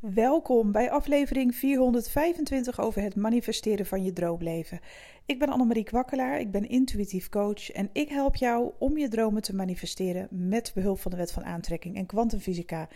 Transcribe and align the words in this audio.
Welkom 0.00 0.72
bij 0.72 0.90
aflevering 0.90 1.54
425 1.54 2.80
over 2.80 3.02
het 3.02 3.16
manifesteren 3.16 3.86
van 3.86 4.04
je 4.04 4.12
droomleven. 4.12 4.80
Ik 5.26 5.38
ben 5.38 5.48
Annemarie 5.48 5.84
Kwakkelaar, 5.84 6.40
ik 6.40 6.50
ben 6.50 6.68
intuïtief 6.68 7.28
coach 7.28 7.70
en 7.70 7.90
ik 7.92 8.08
help 8.08 8.36
jou 8.36 8.72
om 8.78 8.98
je 8.98 9.08
dromen 9.08 9.42
te 9.42 9.54
manifesteren 9.54 10.28
met 10.30 10.72
behulp 10.74 11.00
van 11.00 11.10
de 11.10 11.16
wet 11.16 11.32
van 11.32 11.44
aantrekking 11.44 11.96
en 11.96 12.06
kwantumfysica. 12.06 12.88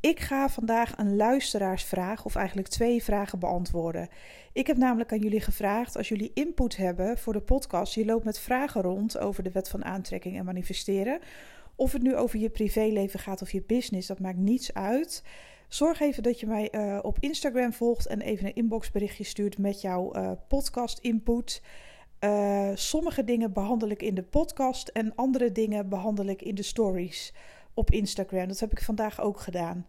Ik 0.00 0.20
ga 0.20 0.48
vandaag 0.48 0.98
een 0.98 1.16
luisteraarsvraag, 1.16 2.24
of 2.24 2.34
eigenlijk 2.34 2.68
twee 2.68 3.02
vragen 3.02 3.38
beantwoorden. 3.38 4.08
Ik 4.52 4.66
heb 4.66 4.76
namelijk 4.76 5.12
aan 5.12 5.20
jullie 5.20 5.40
gevraagd, 5.40 5.96
als 5.96 6.08
jullie 6.08 6.30
input 6.34 6.76
hebben 6.76 7.18
voor 7.18 7.32
de 7.32 7.40
podcast, 7.40 7.94
je 7.94 8.04
loopt 8.04 8.24
met 8.24 8.38
vragen 8.38 8.82
rond 8.82 9.18
over 9.18 9.42
de 9.42 9.50
wet 9.52 9.68
van 9.68 9.84
aantrekking 9.84 10.38
en 10.38 10.44
manifesteren. 10.44 11.18
Of 11.76 11.92
het 11.92 12.02
nu 12.02 12.16
over 12.16 12.38
je 12.38 12.50
privéleven 12.50 13.18
gaat 13.18 13.42
of 13.42 13.52
je 13.52 13.62
business, 13.66 14.08
dat 14.08 14.20
maakt 14.20 14.38
niets 14.38 14.74
uit. 14.74 15.22
Zorg 15.68 16.00
even 16.00 16.22
dat 16.22 16.40
je 16.40 16.46
mij 16.46 16.68
uh, 16.72 16.98
op 17.02 17.16
Instagram 17.20 17.72
volgt 17.72 18.06
en 18.06 18.20
even 18.20 18.46
een 18.46 18.54
inboxberichtje 18.54 19.24
stuurt 19.24 19.58
met 19.58 19.80
jouw 19.80 20.16
uh, 20.16 20.30
podcast 20.48 20.98
input. 20.98 21.62
Uh, 22.20 22.70
sommige 22.74 23.24
dingen 23.24 23.52
behandel 23.52 23.88
ik 23.88 24.02
in 24.02 24.14
de 24.14 24.22
podcast 24.22 24.88
en 24.88 25.14
andere 25.14 25.52
dingen 25.52 25.88
behandel 25.88 26.26
ik 26.26 26.42
in 26.42 26.54
de 26.54 26.62
stories 26.62 27.32
op 27.74 27.90
Instagram. 27.90 28.48
Dat 28.48 28.60
heb 28.60 28.72
ik 28.72 28.82
vandaag 28.82 29.20
ook 29.20 29.40
gedaan. 29.40 29.86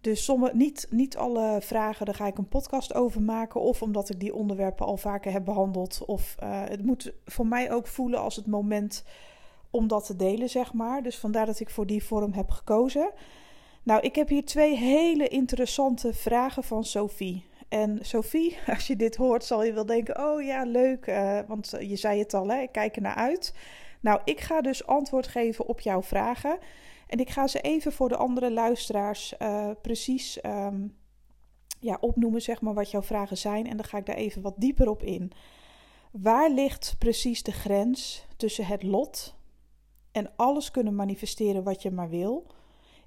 Dus 0.00 0.24
sommige, 0.24 0.56
niet, 0.56 0.86
niet 0.90 1.16
alle 1.16 1.58
vragen, 1.60 2.06
daar 2.06 2.14
ga 2.14 2.26
ik 2.26 2.38
een 2.38 2.48
podcast 2.48 2.94
over 2.94 3.22
maken. 3.22 3.60
Of 3.60 3.82
omdat 3.82 4.10
ik 4.10 4.20
die 4.20 4.34
onderwerpen 4.34 4.86
al 4.86 4.96
vaker 4.96 5.32
heb 5.32 5.44
behandeld. 5.44 6.02
Of 6.06 6.36
het 6.44 6.84
moet 6.84 7.12
voor 7.24 7.46
mij 7.46 7.72
ook 7.72 7.86
voelen 7.86 8.20
als 8.20 8.36
het 8.36 8.46
moment 8.46 9.04
om 9.70 9.88
dat 9.88 10.06
te 10.06 10.16
delen, 10.16 10.48
zeg 10.48 10.72
maar. 10.72 11.02
Dus 11.02 11.18
vandaar 11.18 11.46
dat 11.46 11.60
ik 11.60 11.70
voor 11.70 11.86
die 11.86 12.04
vorm 12.04 12.32
heb 12.32 12.50
gekozen. 12.50 13.10
Nou, 13.82 14.00
ik 14.00 14.14
heb 14.14 14.28
hier 14.28 14.44
twee 14.44 14.76
hele 14.76 15.28
interessante 15.28 16.12
vragen 16.12 16.64
van 16.64 16.84
Sophie. 16.84 17.46
En 17.68 17.98
Sophie, 18.02 18.58
als 18.74 18.86
je 18.86 18.96
dit 18.96 19.16
hoort, 19.16 19.44
zal 19.44 19.64
je 19.64 19.72
wel 19.72 19.86
denken: 19.86 20.26
oh 20.26 20.42
ja, 20.42 20.64
leuk, 20.64 21.06
uh, 21.06 21.40
want 21.46 21.74
je 21.80 21.96
zei 21.96 22.18
het 22.18 22.34
al, 22.34 22.48
hè, 22.48 22.60
ik 22.60 22.72
kijk 22.72 22.96
er 22.96 23.02
naar 23.02 23.14
uit. 23.14 23.54
Nou, 24.00 24.20
ik 24.24 24.40
ga 24.40 24.60
dus 24.60 24.86
antwoord 24.86 25.26
geven 25.26 25.66
op 25.66 25.80
jouw 25.80 26.02
vragen. 26.02 26.58
En 27.06 27.18
ik 27.18 27.30
ga 27.30 27.46
ze 27.46 27.60
even 27.60 27.92
voor 27.92 28.08
de 28.08 28.16
andere 28.16 28.52
luisteraars 28.52 29.34
uh, 29.38 29.70
precies 29.82 30.38
um, 30.44 30.96
ja, 31.80 31.98
opnoemen, 32.00 32.42
zeg 32.42 32.60
maar, 32.60 32.74
wat 32.74 32.90
jouw 32.90 33.02
vragen 33.02 33.36
zijn. 33.36 33.68
En 33.68 33.76
dan 33.76 33.86
ga 33.86 33.98
ik 33.98 34.06
daar 34.06 34.16
even 34.16 34.42
wat 34.42 34.54
dieper 34.56 34.88
op 34.88 35.02
in. 35.02 35.32
Waar 36.10 36.50
ligt 36.50 36.94
precies 36.98 37.42
de 37.42 37.52
grens 37.52 38.26
tussen 38.36 38.66
het 38.66 38.82
lot 38.82 39.34
en 40.12 40.32
alles 40.36 40.70
kunnen 40.70 40.94
manifesteren 40.94 41.62
wat 41.62 41.82
je 41.82 41.90
maar 41.90 42.08
wil? 42.08 42.46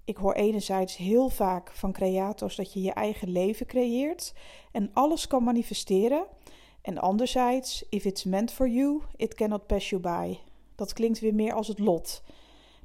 Ik 0.05 0.17
hoor 0.17 0.33
enerzijds 0.33 0.97
heel 0.97 1.29
vaak 1.29 1.71
van 1.71 1.91
creators 1.91 2.55
dat 2.55 2.73
je 2.73 2.81
je 2.81 2.91
eigen 2.91 3.29
leven 3.29 3.65
creëert 3.65 4.33
en 4.71 4.89
alles 4.93 5.27
kan 5.27 5.43
manifesteren. 5.43 6.25
En 6.81 6.97
anderzijds, 6.97 7.85
if 7.89 8.05
it's 8.05 8.23
meant 8.23 8.51
for 8.51 8.67
you, 8.67 9.01
it 9.15 9.33
cannot 9.33 9.67
pass 9.67 9.89
you 9.89 10.01
by. 10.01 10.37
Dat 10.75 10.93
klinkt 10.93 11.19
weer 11.19 11.33
meer 11.33 11.53
als 11.53 11.67
het 11.67 11.79
lot. 11.79 12.23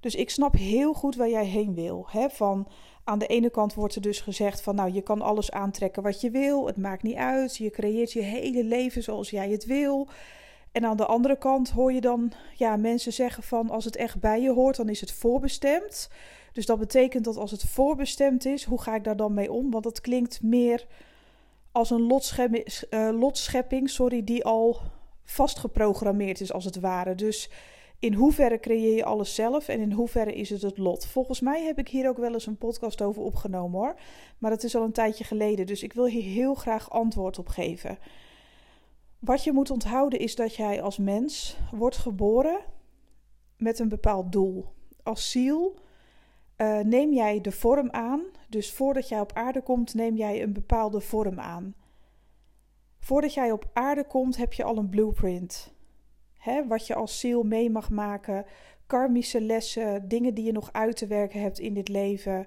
Dus 0.01 0.15
ik 0.15 0.31
snap 0.31 0.55
heel 0.57 0.93
goed 0.93 1.17
waar 1.17 1.29
jij 1.29 1.47
heen 1.47 1.75
wil. 1.75 2.07
Hè? 2.11 2.29
Van 2.31 2.69
aan 3.05 3.19
de 3.19 3.27
ene 3.27 3.51
kant 3.51 3.75
wordt 3.75 3.95
er 3.95 4.01
dus 4.01 4.21
gezegd 4.21 4.63
van 4.63 4.75
nou 4.75 4.93
je 4.93 5.03
kan 5.03 5.23
alles 5.23 5.51
aantrekken 5.51 6.03
wat 6.03 6.21
je 6.21 6.31
wil. 6.31 6.67
Het 6.67 6.77
maakt 6.77 7.03
niet 7.03 7.17
uit. 7.17 7.57
Je 7.57 7.71
creëert 7.71 8.13
je 8.13 8.23
hele 8.23 8.65
leven 8.65 9.03
zoals 9.03 9.31
jij 9.31 9.51
het 9.51 9.65
wil. 9.67 10.09
En 10.73 10.85
aan 10.85 10.97
de 10.97 11.07
andere 11.07 11.39
kant 11.39 11.71
hoor 11.71 11.93
je 11.93 12.01
dan 12.01 12.33
ja, 12.57 12.77
mensen 12.77 13.13
zeggen 13.13 13.43
van 13.43 13.71
als 13.71 13.85
het 13.85 13.97
echt 13.97 14.21
bij 14.21 14.41
je 14.41 14.51
hoort, 14.51 14.77
dan 14.77 14.89
is 14.89 15.01
het 15.01 15.13
voorbestemd. 15.13 16.11
Dus 16.53 16.67
dat 16.67 16.79
betekent 16.79 17.25
dat 17.25 17.37
als 17.37 17.51
het 17.51 17.65
voorbestemd 17.65 18.45
is, 18.45 18.65
hoe 18.65 18.81
ga 18.81 18.95
ik 18.95 19.05
daar 19.05 19.17
dan 19.17 19.35
mee 19.35 19.53
om? 19.53 19.71
Want 19.71 19.85
dat 19.85 20.01
klinkt 20.01 20.43
meer 20.43 20.87
als 21.73 21.91
een 21.91 22.03
lotschepping, 22.03 22.83
uh, 22.91 23.09
lotschepping 23.13 23.91
sorry, 23.91 24.25
die 24.25 24.45
al 24.45 24.81
vastgeprogrammeerd 25.25 26.41
is, 26.41 26.53
als 26.53 26.65
het 26.65 26.81
ware. 26.81 27.15
Dus 27.15 27.51
in 27.99 28.15
hoeverre 28.15 28.61
creëer 28.61 28.97
je 28.97 29.05
alles 29.05 29.35
zelf 29.35 29.69
en 29.69 29.81
in 29.81 29.93
hoeverre 29.93 30.35
is 30.35 30.51
het 30.51 30.63
het 30.63 30.79
lot? 30.79 31.07
Volgens 31.07 31.41
mij 31.41 31.65
heb 31.65 31.79
ik 31.79 31.89
hier 31.89 32.09
ook 32.09 32.19
wel 32.19 32.33
eens 32.33 32.47
een 32.47 32.57
podcast 32.57 33.03
over 33.03 33.23
opgenomen 33.23 33.79
hoor. 33.79 33.95
Maar 34.39 34.51
dat 34.51 34.63
is 34.63 34.77
al 34.77 34.83
een 34.83 34.93
tijdje 34.93 35.25
geleden, 35.25 35.67
dus 35.67 35.83
ik 35.83 35.93
wil 35.93 36.07
hier 36.07 36.23
heel 36.23 36.55
graag 36.55 36.91
antwoord 36.91 37.39
op 37.39 37.49
geven. 37.49 37.99
Wat 39.21 39.45
je 39.45 39.53
moet 39.53 39.71
onthouden 39.71 40.19
is 40.19 40.35
dat 40.35 40.55
jij 40.55 40.83
als 40.83 40.99
mens 40.99 41.59
wordt 41.73 41.97
geboren 41.97 42.61
met 43.57 43.79
een 43.79 43.89
bepaald 43.89 44.33
doel. 44.33 44.67
Als 45.03 45.31
ziel 45.31 45.79
uh, 46.57 46.79
neem 46.79 47.13
jij 47.13 47.41
de 47.41 47.53
vorm 47.53 47.91
aan. 47.91 48.23
Dus 48.49 48.73
voordat 48.73 49.09
jij 49.09 49.21
op 49.21 49.33
aarde 49.33 49.63
komt, 49.63 49.95
neem 49.95 50.17
jij 50.17 50.43
een 50.43 50.53
bepaalde 50.53 51.01
vorm 51.01 51.41
aan. 51.41 51.75
Voordat 52.99 53.35
jij 53.35 53.53
op 53.53 53.71
aarde 53.73 54.05
komt, 54.05 54.37
heb 54.37 54.53
je 54.53 54.65
al 54.65 54.77
een 54.77 54.89
blueprint. 54.89 55.75
Hè, 56.39 56.67
wat 56.67 56.87
je 56.87 56.95
als 56.95 57.21
ziel 57.21 57.43
mee 57.43 57.71
mag 57.71 57.91
maken, 57.91 58.45
karmische 58.87 59.41
lessen, 59.41 60.09
dingen 60.09 60.35
die 60.35 60.45
je 60.45 60.53
nog 60.53 60.73
uit 60.73 60.97
te 60.97 61.07
werken 61.07 61.41
hebt 61.41 61.59
in 61.59 61.75
dit 61.75 61.89
leven. 61.89 62.47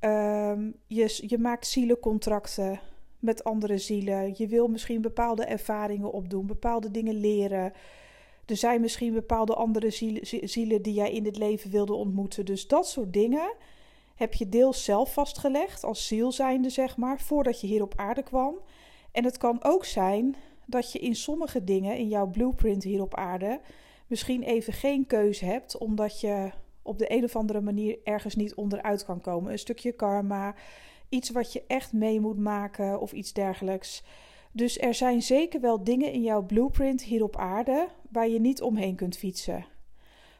Um, 0.00 0.74
je, 0.86 1.24
je 1.26 1.38
maakt 1.38 1.66
zielencontracten 1.66 2.80
met 3.24 3.44
andere 3.44 3.78
zielen. 3.78 4.34
Je 4.36 4.46
wil 4.46 4.68
misschien 4.68 5.00
bepaalde 5.00 5.44
ervaringen 5.44 6.12
opdoen, 6.12 6.46
bepaalde 6.46 6.90
dingen 6.90 7.14
leren. 7.14 7.72
Er 8.46 8.56
zijn 8.56 8.80
misschien 8.80 9.12
bepaalde 9.12 9.54
andere 9.54 9.90
zielen, 10.42 10.82
die 10.82 10.94
jij 10.94 11.12
in 11.12 11.24
het 11.24 11.36
leven 11.36 11.70
wilde 11.70 11.94
ontmoeten. 11.94 12.44
Dus 12.44 12.66
dat 12.66 12.88
soort 12.88 13.12
dingen 13.12 13.52
heb 14.14 14.34
je 14.34 14.48
deels 14.48 14.84
zelf 14.84 15.12
vastgelegd, 15.12 15.84
als 15.84 16.06
ziel 16.06 16.32
zijnde 16.32 16.70
zeg 16.70 16.96
maar, 16.96 17.20
voordat 17.20 17.60
je 17.60 17.66
hier 17.66 17.82
op 17.82 17.92
aarde 17.96 18.22
kwam. 18.22 18.54
En 19.12 19.24
het 19.24 19.36
kan 19.36 19.64
ook 19.64 19.84
zijn 19.84 20.36
dat 20.66 20.92
je 20.92 20.98
in 20.98 21.14
sommige 21.16 21.64
dingen, 21.64 21.96
in 21.96 22.08
jouw 22.08 22.26
blueprint 22.26 22.82
hier 22.82 23.02
op 23.02 23.14
aarde, 23.14 23.60
misschien 24.06 24.42
even 24.42 24.72
geen 24.72 25.06
keuze 25.06 25.44
hebt, 25.44 25.78
omdat 25.78 26.20
je 26.20 26.50
op 26.82 26.98
de 26.98 27.12
een 27.12 27.24
of 27.24 27.36
andere 27.36 27.60
manier 27.60 27.98
ergens 28.04 28.34
niet 28.34 28.54
onderuit 28.54 29.04
kan 29.04 29.20
komen. 29.20 29.52
Een 29.52 29.58
stukje 29.58 29.92
karma, 29.92 30.54
iets 31.08 31.30
wat 31.30 31.52
je 31.52 31.64
echt 31.66 31.92
mee 31.92 32.20
moet 32.20 32.38
maken 32.38 33.00
of 33.00 33.12
iets 33.12 33.32
dergelijks. 33.32 34.02
Dus 34.52 34.78
er 34.78 34.94
zijn 34.94 35.22
zeker 35.22 35.60
wel 35.60 35.84
dingen 35.84 36.12
in 36.12 36.22
jouw 36.22 36.42
blueprint 36.42 37.02
hier 37.02 37.22
op 37.22 37.36
aarde 37.36 37.88
waar 38.10 38.28
je 38.28 38.40
niet 38.40 38.62
omheen 38.62 38.94
kunt 38.94 39.16
fietsen. 39.16 39.66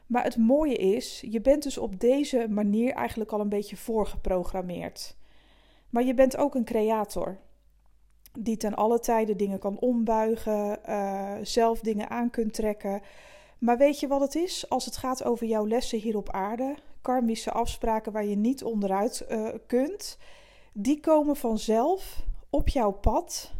Maar 0.07 0.23
het 0.23 0.37
mooie 0.37 0.75
is, 0.75 1.23
je 1.29 1.41
bent 1.41 1.63
dus 1.63 1.77
op 1.77 1.99
deze 1.99 2.47
manier 2.49 2.93
eigenlijk 2.93 3.31
al 3.31 3.39
een 3.39 3.49
beetje 3.49 3.77
voorgeprogrammeerd. 3.77 5.15
Maar 5.89 6.03
je 6.03 6.13
bent 6.13 6.37
ook 6.37 6.55
een 6.55 6.65
creator. 6.65 7.37
Die 8.39 8.57
ten 8.57 8.73
alle 8.75 8.99
tijden 8.99 9.37
dingen 9.37 9.59
kan 9.59 9.79
ombuigen, 9.79 10.79
uh, 10.89 11.33
zelf 11.41 11.79
dingen 11.79 12.09
aan 12.09 12.29
kunt 12.29 12.53
trekken. 12.53 13.01
Maar 13.59 13.77
weet 13.77 13.99
je 13.99 14.07
wat 14.07 14.21
het 14.21 14.35
is? 14.35 14.69
Als 14.69 14.85
het 14.85 14.97
gaat 14.97 15.23
over 15.23 15.47
jouw 15.47 15.67
lessen 15.67 15.99
hier 15.99 16.17
op 16.17 16.29
aarde, 16.29 16.75
karmische 17.01 17.51
afspraken 17.51 18.11
waar 18.11 18.25
je 18.25 18.35
niet 18.35 18.63
onderuit 18.63 19.25
uh, 19.29 19.47
kunt, 19.67 20.17
die 20.77 20.99
komen 20.99 21.35
vanzelf 21.35 22.25
op 22.49 22.69
jouw 22.69 22.91
pad 22.91 23.51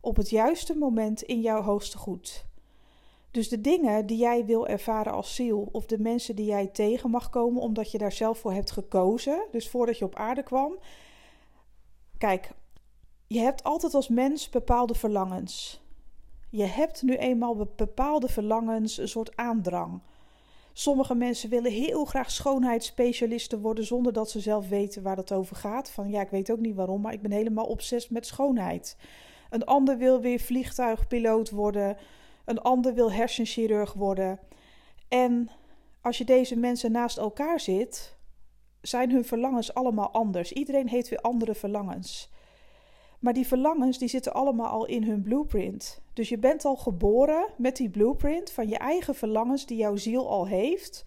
op 0.00 0.16
het 0.16 0.30
juiste 0.30 0.76
moment 0.76 1.22
in 1.22 1.40
jouw 1.40 1.62
hoogste 1.62 1.98
goed. 1.98 2.44
Dus 3.30 3.48
de 3.48 3.60
dingen 3.60 4.06
die 4.06 4.18
jij 4.18 4.44
wil 4.44 4.66
ervaren 4.66 5.12
als 5.12 5.34
ziel, 5.34 5.68
of 5.72 5.86
de 5.86 5.98
mensen 5.98 6.36
die 6.36 6.46
jij 6.46 6.66
tegen 6.66 7.10
mag 7.10 7.30
komen 7.30 7.62
omdat 7.62 7.90
je 7.90 7.98
daar 7.98 8.12
zelf 8.12 8.38
voor 8.38 8.52
hebt 8.52 8.70
gekozen, 8.70 9.46
dus 9.50 9.68
voordat 9.68 9.98
je 9.98 10.04
op 10.04 10.14
aarde 10.14 10.42
kwam. 10.42 10.78
Kijk, 12.18 12.50
je 13.26 13.38
hebt 13.38 13.62
altijd 13.62 13.94
als 13.94 14.08
mens 14.08 14.48
bepaalde 14.48 14.94
verlangens. 14.94 15.80
Je 16.50 16.64
hebt 16.64 17.02
nu 17.02 17.16
eenmaal 17.16 17.68
bepaalde 17.76 18.28
verlangens, 18.28 18.98
een 18.98 19.08
soort 19.08 19.36
aandrang. 19.36 20.00
Sommige 20.78 21.14
mensen 21.14 21.50
willen 21.50 21.72
heel 21.72 22.04
graag 22.04 22.30
schoonheidsspecialisten 22.30 23.60
worden 23.60 23.84
zonder 23.84 24.12
dat 24.12 24.30
ze 24.30 24.40
zelf 24.40 24.68
weten 24.68 25.02
waar 25.02 25.16
het 25.16 25.32
over 25.32 25.56
gaat. 25.56 25.90
Van 25.90 26.10
ja, 26.10 26.20
ik 26.20 26.30
weet 26.30 26.50
ook 26.50 26.58
niet 26.58 26.74
waarom, 26.74 27.00
maar 27.00 27.12
ik 27.12 27.22
ben 27.22 27.30
helemaal 27.30 27.64
obsessief 27.64 28.10
met 28.10 28.26
schoonheid. 28.26 28.96
Een 29.50 29.64
ander 29.64 29.98
wil 29.98 30.20
weer 30.20 30.40
vliegtuigpiloot 30.40 31.50
worden. 31.50 31.96
Een 32.44 32.60
ander 32.60 32.94
wil 32.94 33.12
hersenchirurg 33.12 33.92
worden. 33.92 34.38
En 35.08 35.50
als 36.00 36.18
je 36.18 36.24
deze 36.24 36.56
mensen 36.56 36.92
naast 36.92 37.18
elkaar 37.18 37.60
zit, 37.60 38.16
zijn 38.80 39.10
hun 39.10 39.24
verlangens 39.24 39.74
allemaal 39.74 40.10
anders. 40.10 40.52
Iedereen 40.52 40.88
heeft 40.88 41.08
weer 41.08 41.20
andere 41.20 41.54
verlangens. 41.54 42.30
Maar 43.20 43.32
die 43.32 43.46
verlangens 43.46 43.98
die 43.98 44.08
zitten 44.08 44.34
allemaal 44.34 44.68
al 44.68 44.86
in 44.86 45.04
hun 45.04 45.22
blueprint. 45.22 46.00
Dus 46.12 46.28
je 46.28 46.38
bent 46.38 46.64
al 46.64 46.76
geboren 46.76 47.46
met 47.56 47.76
die 47.76 47.90
blueprint 47.90 48.50
van 48.50 48.68
je 48.68 48.78
eigen 48.78 49.14
verlangens 49.14 49.66
die 49.66 49.76
jouw 49.76 49.96
ziel 49.96 50.28
al 50.28 50.46
heeft, 50.46 51.04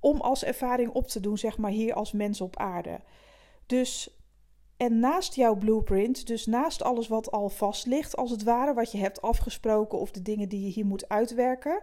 om 0.00 0.20
als 0.20 0.44
ervaring 0.44 0.90
op 0.92 1.06
te 1.06 1.20
doen, 1.20 1.38
zeg 1.38 1.58
maar 1.58 1.70
hier 1.70 1.94
als 1.94 2.12
mens 2.12 2.40
op 2.40 2.56
aarde. 2.56 3.00
Dus 3.66 4.16
en 4.76 4.98
naast 4.98 5.34
jouw 5.34 5.54
blueprint, 5.54 6.26
dus 6.26 6.46
naast 6.46 6.82
alles 6.82 7.08
wat 7.08 7.30
al 7.30 7.48
vast 7.48 7.86
ligt, 7.86 8.16
als 8.16 8.30
het 8.30 8.42
ware, 8.42 8.74
wat 8.74 8.92
je 8.92 8.98
hebt 8.98 9.22
afgesproken 9.22 9.98
of 9.98 10.10
de 10.10 10.22
dingen 10.22 10.48
die 10.48 10.64
je 10.64 10.70
hier 10.72 10.86
moet 10.86 11.08
uitwerken, 11.08 11.82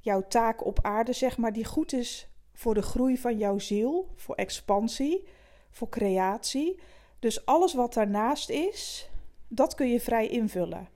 jouw 0.00 0.22
taak 0.28 0.66
op 0.66 0.78
aarde, 0.82 1.12
zeg 1.12 1.38
maar, 1.38 1.52
die 1.52 1.64
goed 1.64 1.92
is 1.92 2.28
voor 2.52 2.74
de 2.74 2.82
groei 2.82 3.18
van 3.18 3.38
jouw 3.38 3.58
ziel, 3.58 4.08
voor 4.16 4.34
expansie, 4.34 5.24
voor 5.70 5.88
creatie, 5.88 6.80
Dus 7.22 7.46
alles 7.46 7.74
wat 7.74 7.94
daarnaast 7.94 8.50
is, 8.50 9.10
dat 9.48 9.74
kun 9.74 9.88
je 9.88 10.00
vrij 10.00 10.28
invullen. 10.28 10.88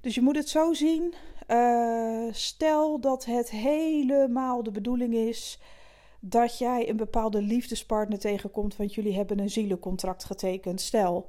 Dus 0.00 0.14
je 0.14 0.20
moet 0.20 0.36
het 0.36 0.48
zo 0.48 0.72
zien. 0.72 1.14
Uh, 1.48 2.26
stel 2.30 3.00
dat 3.00 3.24
het 3.24 3.50
helemaal 3.50 4.62
de 4.62 4.70
bedoeling 4.70 5.14
is 5.14 5.60
dat 6.20 6.58
jij 6.58 6.88
een 6.88 6.96
bepaalde 6.96 7.42
liefdespartner 7.42 8.18
tegenkomt, 8.18 8.76
want 8.76 8.94
jullie 8.94 9.14
hebben 9.14 9.38
een 9.38 9.50
zielencontract 9.50 10.24
getekend. 10.24 10.80
Stel. 10.80 11.26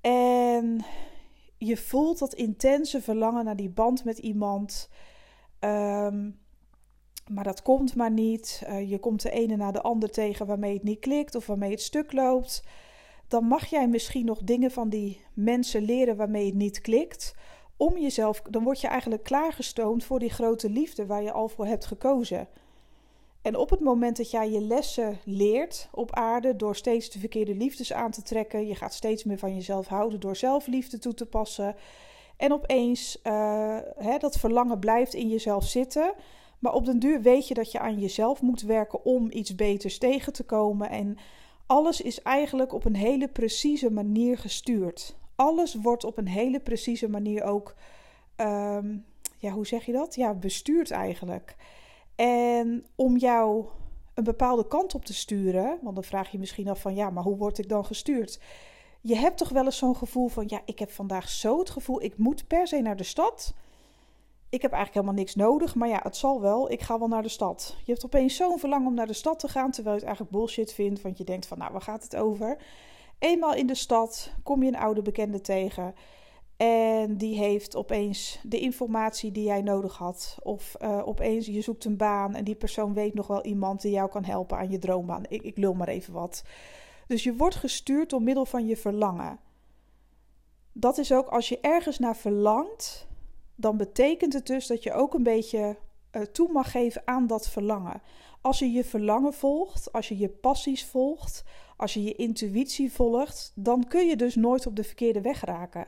En 0.00 0.84
je 1.58 1.76
voelt 1.76 2.18
dat 2.18 2.34
intense 2.34 3.02
verlangen 3.02 3.44
naar 3.44 3.56
die 3.56 3.70
band 3.70 4.04
met 4.04 4.18
iemand. 4.18 4.88
Um, 5.60 6.38
maar 7.30 7.44
dat 7.44 7.62
komt 7.62 7.94
maar 7.94 8.10
niet. 8.10 8.62
Uh, 8.68 8.90
je 8.90 8.98
komt 8.98 9.22
de 9.22 9.30
ene 9.30 9.56
na 9.56 9.70
de 9.70 9.82
ander 9.82 10.10
tegen 10.10 10.46
waarmee 10.46 10.74
het 10.74 10.82
niet 10.82 11.00
klikt 11.00 11.34
of 11.34 11.46
waarmee 11.46 11.70
het 11.70 11.82
stuk 11.82 12.12
loopt. 12.12 12.64
Dan 13.30 13.44
mag 13.44 13.66
jij 13.66 13.88
misschien 13.88 14.24
nog 14.24 14.38
dingen 14.42 14.70
van 14.70 14.88
die 14.88 15.20
mensen 15.34 15.82
leren 15.82 16.16
waarmee 16.16 16.46
het 16.46 16.54
niet 16.54 16.80
klikt. 16.80 17.34
Om 17.76 17.98
jezelf, 17.98 18.42
dan 18.42 18.64
word 18.64 18.80
je 18.80 18.86
eigenlijk 18.86 19.22
klaargestoomd 19.22 20.04
voor 20.04 20.18
die 20.18 20.30
grote 20.30 20.70
liefde 20.70 21.06
waar 21.06 21.22
je 21.22 21.32
al 21.32 21.48
voor 21.48 21.66
hebt 21.66 21.86
gekozen. 21.86 22.48
En 23.42 23.56
op 23.56 23.70
het 23.70 23.80
moment 23.80 24.16
dat 24.16 24.30
jij 24.30 24.50
je 24.50 24.60
lessen 24.60 25.18
leert 25.24 25.88
op 25.92 26.14
aarde 26.14 26.56
door 26.56 26.76
steeds 26.76 27.10
de 27.10 27.18
verkeerde 27.18 27.54
liefdes 27.54 27.92
aan 27.92 28.10
te 28.10 28.22
trekken, 28.22 28.66
je 28.66 28.74
gaat 28.74 28.94
steeds 28.94 29.24
meer 29.24 29.38
van 29.38 29.54
jezelf 29.54 29.86
houden 29.86 30.20
door 30.20 30.36
zelfliefde 30.36 30.98
toe 30.98 31.14
te 31.14 31.26
passen. 31.26 31.74
En 32.36 32.52
opeens 32.52 33.20
uh, 33.24 33.78
hè, 33.96 34.18
dat 34.18 34.38
verlangen 34.38 34.78
blijft 34.78 35.14
in 35.14 35.28
jezelf 35.28 35.64
zitten. 35.64 36.14
Maar 36.58 36.72
op 36.72 36.84
den 36.84 36.98
duur 36.98 37.22
weet 37.22 37.48
je 37.48 37.54
dat 37.54 37.72
je 37.72 37.78
aan 37.78 37.98
jezelf 37.98 38.42
moet 38.42 38.62
werken 38.62 39.04
om 39.04 39.30
iets 39.30 39.54
beters 39.54 39.98
tegen 39.98 40.32
te 40.32 40.44
komen. 40.44 40.90
En 40.90 41.16
alles 41.70 42.00
is 42.00 42.22
eigenlijk 42.22 42.72
op 42.72 42.84
een 42.84 42.96
hele 42.96 43.28
precieze 43.28 43.90
manier 43.90 44.38
gestuurd. 44.38 45.16
Alles 45.34 45.74
wordt 45.74 46.04
op 46.04 46.18
een 46.18 46.28
hele 46.28 46.60
precieze 46.60 47.08
manier 47.08 47.42
ook, 47.42 47.74
ehm, 48.36 48.96
ja, 49.38 49.50
hoe 49.50 49.66
zeg 49.66 49.86
je 49.86 49.92
dat? 49.92 50.14
Ja, 50.14 50.34
bestuurd 50.34 50.90
eigenlijk. 50.90 51.56
En 52.14 52.86
om 52.94 53.16
jou 53.16 53.64
een 54.14 54.24
bepaalde 54.24 54.66
kant 54.66 54.94
op 54.94 55.04
te 55.04 55.14
sturen, 55.14 55.78
want 55.82 55.94
dan 55.94 56.04
vraag 56.04 56.30
je 56.30 56.38
misschien 56.38 56.68
af 56.68 56.80
van 56.80 56.94
ja, 56.94 57.10
maar 57.10 57.24
hoe 57.24 57.36
word 57.36 57.58
ik 57.58 57.68
dan 57.68 57.84
gestuurd? 57.84 58.40
Je 59.00 59.16
hebt 59.16 59.36
toch 59.36 59.48
wel 59.48 59.64
eens 59.64 59.78
zo'n 59.78 59.96
gevoel 59.96 60.28
van 60.28 60.44
ja, 60.46 60.60
ik 60.64 60.78
heb 60.78 60.90
vandaag 60.90 61.28
zo 61.28 61.58
het 61.58 61.70
gevoel, 61.70 62.02
ik 62.02 62.18
moet 62.18 62.46
per 62.46 62.66
se 62.66 62.80
naar 62.80 62.96
de 62.96 63.02
stad 63.02 63.54
ik 64.50 64.62
heb 64.62 64.72
eigenlijk 64.72 64.94
helemaal 64.94 65.24
niks 65.24 65.34
nodig, 65.34 65.74
maar 65.74 65.88
ja, 65.88 66.00
het 66.02 66.16
zal 66.16 66.40
wel. 66.40 66.70
Ik 66.70 66.80
ga 66.80 66.98
wel 66.98 67.08
naar 67.08 67.22
de 67.22 67.28
stad. 67.28 67.76
Je 67.84 67.92
hebt 67.92 68.04
opeens 68.04 68.36
zo'n 68.36 68.58
verlangen 68.58 68.88
om 68.88 68.94
naar 68.94 69.06
de 69.06 69.12
stad 69.12 69.38
te 69.38 69.48
gaan, 69.48 69.70
terwijl 69.70 69.94
je 69.94 70.00
het 70.00 70.08
eigenlijk 70.08 70.38
bullshit 70.38 70.72
vindt, 70.72 71.02
want 71.02 71.18
je 71.18 71.24
denkt 71.24 71.46
van, 71.46 71.58
nou, 71.58 71.72
waar 71.72 71.82
gaat 71.82 72.02
het 72.02 72.16
over? 72.16 72.56
Eenmaal 73.18 73.54
in 73.54 73.66
de 73.66 73.74
stad 73.74 74.32
kom 74.42 74.62
je 74.62 74.68
een 74.68 74.78
oude 74.78 75.02
bekende 75.02 75.40
tegen 75.40 75.94
en 76.60 77.16
die 77.16 77.38
heeft 77.38 77.76
opeens 77.76 78.40
de 78.42 78.60
informatie 78.60 79.32
die 79.32 79.44
jij 79.44 79.62
nodig 79.62 79.96
had. 79.96 80.38
Of 80.42 80.76
uh, 80.82 81.06
opeens 81.06 81.46
je 81.46 81.60
zoekt 81.60 81.84
een 81.84 81.96
baan 81.96 82.34
en 82.34 82.44
die 82.44 82.54
persoon 82.54 82.94
weet 82.94 83.14
nog 83.14 83.26
wel 83.26 83.44
iemand 83.44 83.80
die 83.80 83.90
jou 83.90 84.10
kan 84.10 84.24
helpen 84.24 84.58
aan 84.58 84.70
je 84.70 84.78
droombaan. 84.78 85.22
Ik, 85.28 85.42
ik 85.42 85.56
lul 85.56 85.74
maar 85.74 85.88
even 85.88 86.12
wat. 86.12 86.42
Dus 87.06 87.22
je 87.22 87.36
wordt 87.36 87.54
gestuurd 87.54 88.10
door 88.10 88.22
middel 88.22 88.46
van 88.46 88.66
je 88.66 88.76
verlangen. 88.76 89.38
Dat 90.72 90.98
is 90.98 91.12
ook 91.12 91.28
als 91.28 91.48
je 91.48 91.60
ergens 91.60 91.98
naar 91.98 92.16
verlangt, 92.16 93.06
dan 93.60 93.76
betekent 93.76 94.32
het 94.32 94.46
dus 94.46 94.66
dat 94.66 94.82
je 94.82 94.92
ook 94.92 95.14
een 95.14 95.22
beetje 95.22 95.76
uh, 96.12 96.22
toe 96.22 96.52
mag 96.52 96.70
geven 96.70 97.02
aan 97.04 97.26
dat 97.26 97.48
verlangen. 97.48 98.02
Als 98.40 98.58
je 98.58 98.70
je 98.70 98.84
verlangen 98.84 99.32
volgt, 99.32 99.92
als 99.92 100.08
je 100.08 100.18
je 100.18 100.28
passies 100.28 100.84
volgt, 100.84 101.44
als 101.76 101.94
je 101.94 102.02
je 102.02 102.14
intuïtie 102.14 102.92
volgt, 102.92 103.52
dan 103.54 103.88
kun 103.88 104.06
je 104.06 104.16
dus 104.16 104.34
nooit 104.34 104.66
op 104.66 104.76
de 104.76 104.84
verkeerde 104.84 105.20
weg 105.20 105.44
raken. 105.44 105.86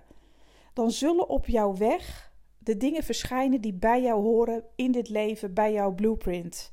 Dan 0.73 0.91
zullen 0.91 1.29
op 1.29 1.47
jouw 1.47 1.77
weg 1.77 2.33
de 2.59 2.77
dingen 2.77 3.03
verschijnen 3.03 3.61
die 3.61 3.75
bij 3.75 4.03
jou 4.03 4.23
horen 4.23 4.65
in 4.77 4.93
dit 4.93 5.09
leven, 5.09 5.55
bij 5.55 5.73
jouw 5.73 5.93
blueprint. 5.95 6.73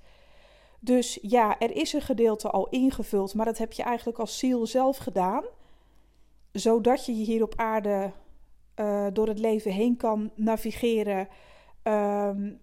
Dus 0.79 1.19
ja, 1.21 1.59
er 1.59 1.75
is 1.75 1.93
een 1.93 2.01
gedeelte 2.01 2.49
al 2.49 2.69
ingevuld, 2.69 3.33
maar 3.33 3.45
dat 3.45 3.57
heb 3.57 3.73
je 3.73 3.83
eigenlijk 3.83 4.19
als 4.19 4.37
ziel 4.37 4.67
zelf 4.67 4.97
gedaan, 4.97 5.43
zodat 6.51 7.05
je 7.05 7.17
je 7.17 7.23
hier 7.23 7.43
op 7.43 7.53
aarde 7.55 8.11
uh, 8.79 9.07
door 9.13 9.27
het 9.27 9.39
leven 9.39 9.71
heen 9.71 9.97
kan 9.97 10.31
navigeren. 10.35 11.27
Um, 11.83 12.61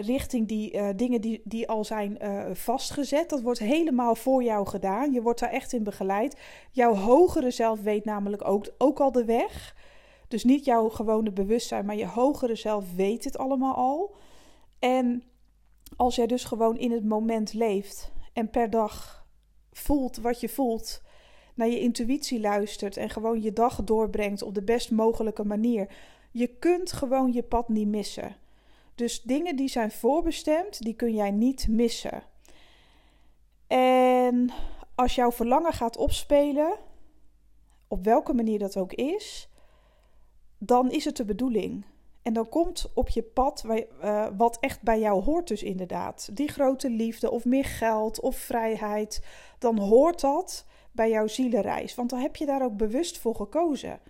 richting 0.00 0.48
die 0.48 0.74
uh, 0.74 0.88
dingen 0.96 1.20
die, 1.20 1.40
die 1.44 1.68
al 1.68 1.84
zijn 1.84 2.18
uh, 2.22 2.44
vastgezet. 2.52 3.30
Dat 3.30 3.42
wordt 3.42 3.58
helemaal 3.58 4.14
voor 4.14 4.42
jou 4.42 4.66
gedaan. 4.66 5.12
Je 5.12 5.22
wordt 5.22 5.40
daar 5.40 5.50
echt 5.50 5.72
in 5.72 5.82
begeleid. 5.82 6.36
Jouw 6.70 6.94
hogere 6.94 7.50
zelf 7.50 7.82
weet 7.82 8.04
namelijk 8.04 8.48
ook, 8.48 8.66
ook 8.78 9.00
al 9.00 9.12
de 9.12 9.24
weg. 9.24 9.76
Dus 10.28 10.44
niet 10.44 10.64
jouw 10.64 10.88
gewone 10.88 11.32
bewustzijn, 11.32 11.84
maar 11.84 11.96
je 11.96 12.06
hogere 12.06 12.54
zelf 12.54 12.94
weet 12.94 13.24
het 13.24 13.38
allemaal 13.38 13.74
al. 13.74 14.14
En 14.78 15.22
als 15.96 16.16
jij 16.16 16.26
dus 16.26 16.44
gewoon 16.44 16.76
in 16.76 16.92
het 16.92 17.04
moment 17.04 17.52
leeft 17.52 18.12
en 18.32 18.50
per 18.50 18.70
dag 18.70 19.26
voelt 19.72 20.16
wat 20.16 20.40
je 20.40 20.48
voelt 20.48 21.02
naar 21.54 21.68
je 21.68 21.80
intuïtie 21.80 22.40
luistert 22.40 22.96
en 22.96 23.10
gewoon 23.10 23.42
je 23.42 23.52
dag 23.52 23.84
doorbrengt 23.84 24.42
op 24.42 24.54
de 24.54 24.62
best 24.62 24.90
mogelijke 24.90 25.44
manier. 25.44 25.88
Je 26.30 26.46
kunt 26.46 26.92
gewoon 26.92 27.32
je 27.32 27.42
pad 27.42 27.68
niet 27.68 27.88
missen. 27.88 28.36
Dus 28.94 29.22
dingen 29.22 29.56
die 29.56 29.68
zijn 29.68 29.90
voorbestemd, 29.90 30.82
die 30.82 30.94
kun 30.94 31.14
jij 31.14 31.30
niet 31.30 31.68
missen. 31.68 32.22
En 33.66 34.50
als 34.94 35.14
jouw 35.14 35.32
verlangen 35.32 35.72
gaat 35.72 35.96
opspelen, 35.96 36.78
op 37.88 38.04
welke 38.04 38.34
manier 38.34 38.58
dat 38.58 38.76
ook 38.76 38.92
is, 38.92 39.48
dan 40.58 40.90
is 40.90 41.04
het 41.04 41.16
de 41.16 41.24
bedoeling. 41.24 41.84
En 42.22 42.32
dan 42.32 42.48
komt 42.48 42.90
op 42.94 43.08
je 43.08 43.22
pad 43.22 43.64
uh, 43.64 44.26
wat 44.36 44.58
echt 44.60 44.82
bij 44.82 45.00
jou 45.00 45.22
hoort, 45.22 45.48
dus 45.48 45.62
inderdaad. 45.62 46.28
Die 46.32 46.48
grote 46.48 46.90
liefde, 46.90 47.30
of 47.30 47.44
meer 47.44 47.64
geld, 47.64 48.20
of 48.20 48.36
vrijheid. 48.36 49.24
Dan 49.58 49.78
hoort 49.78 50.20
dat 50.20 50.66
bij 50.92 51.10
jouw 51.10 51.26
zielenreis. 51.26 51.94
Want 51.94 52.10
dan 52.10 52.18
heb 52.18 52.36
je 52.36 52.46
daar 52.46 52.64
ook 52.64 52.76
bewust 52.76 53.18
voor 53.18 53.34
gekozen. 53.34 54.00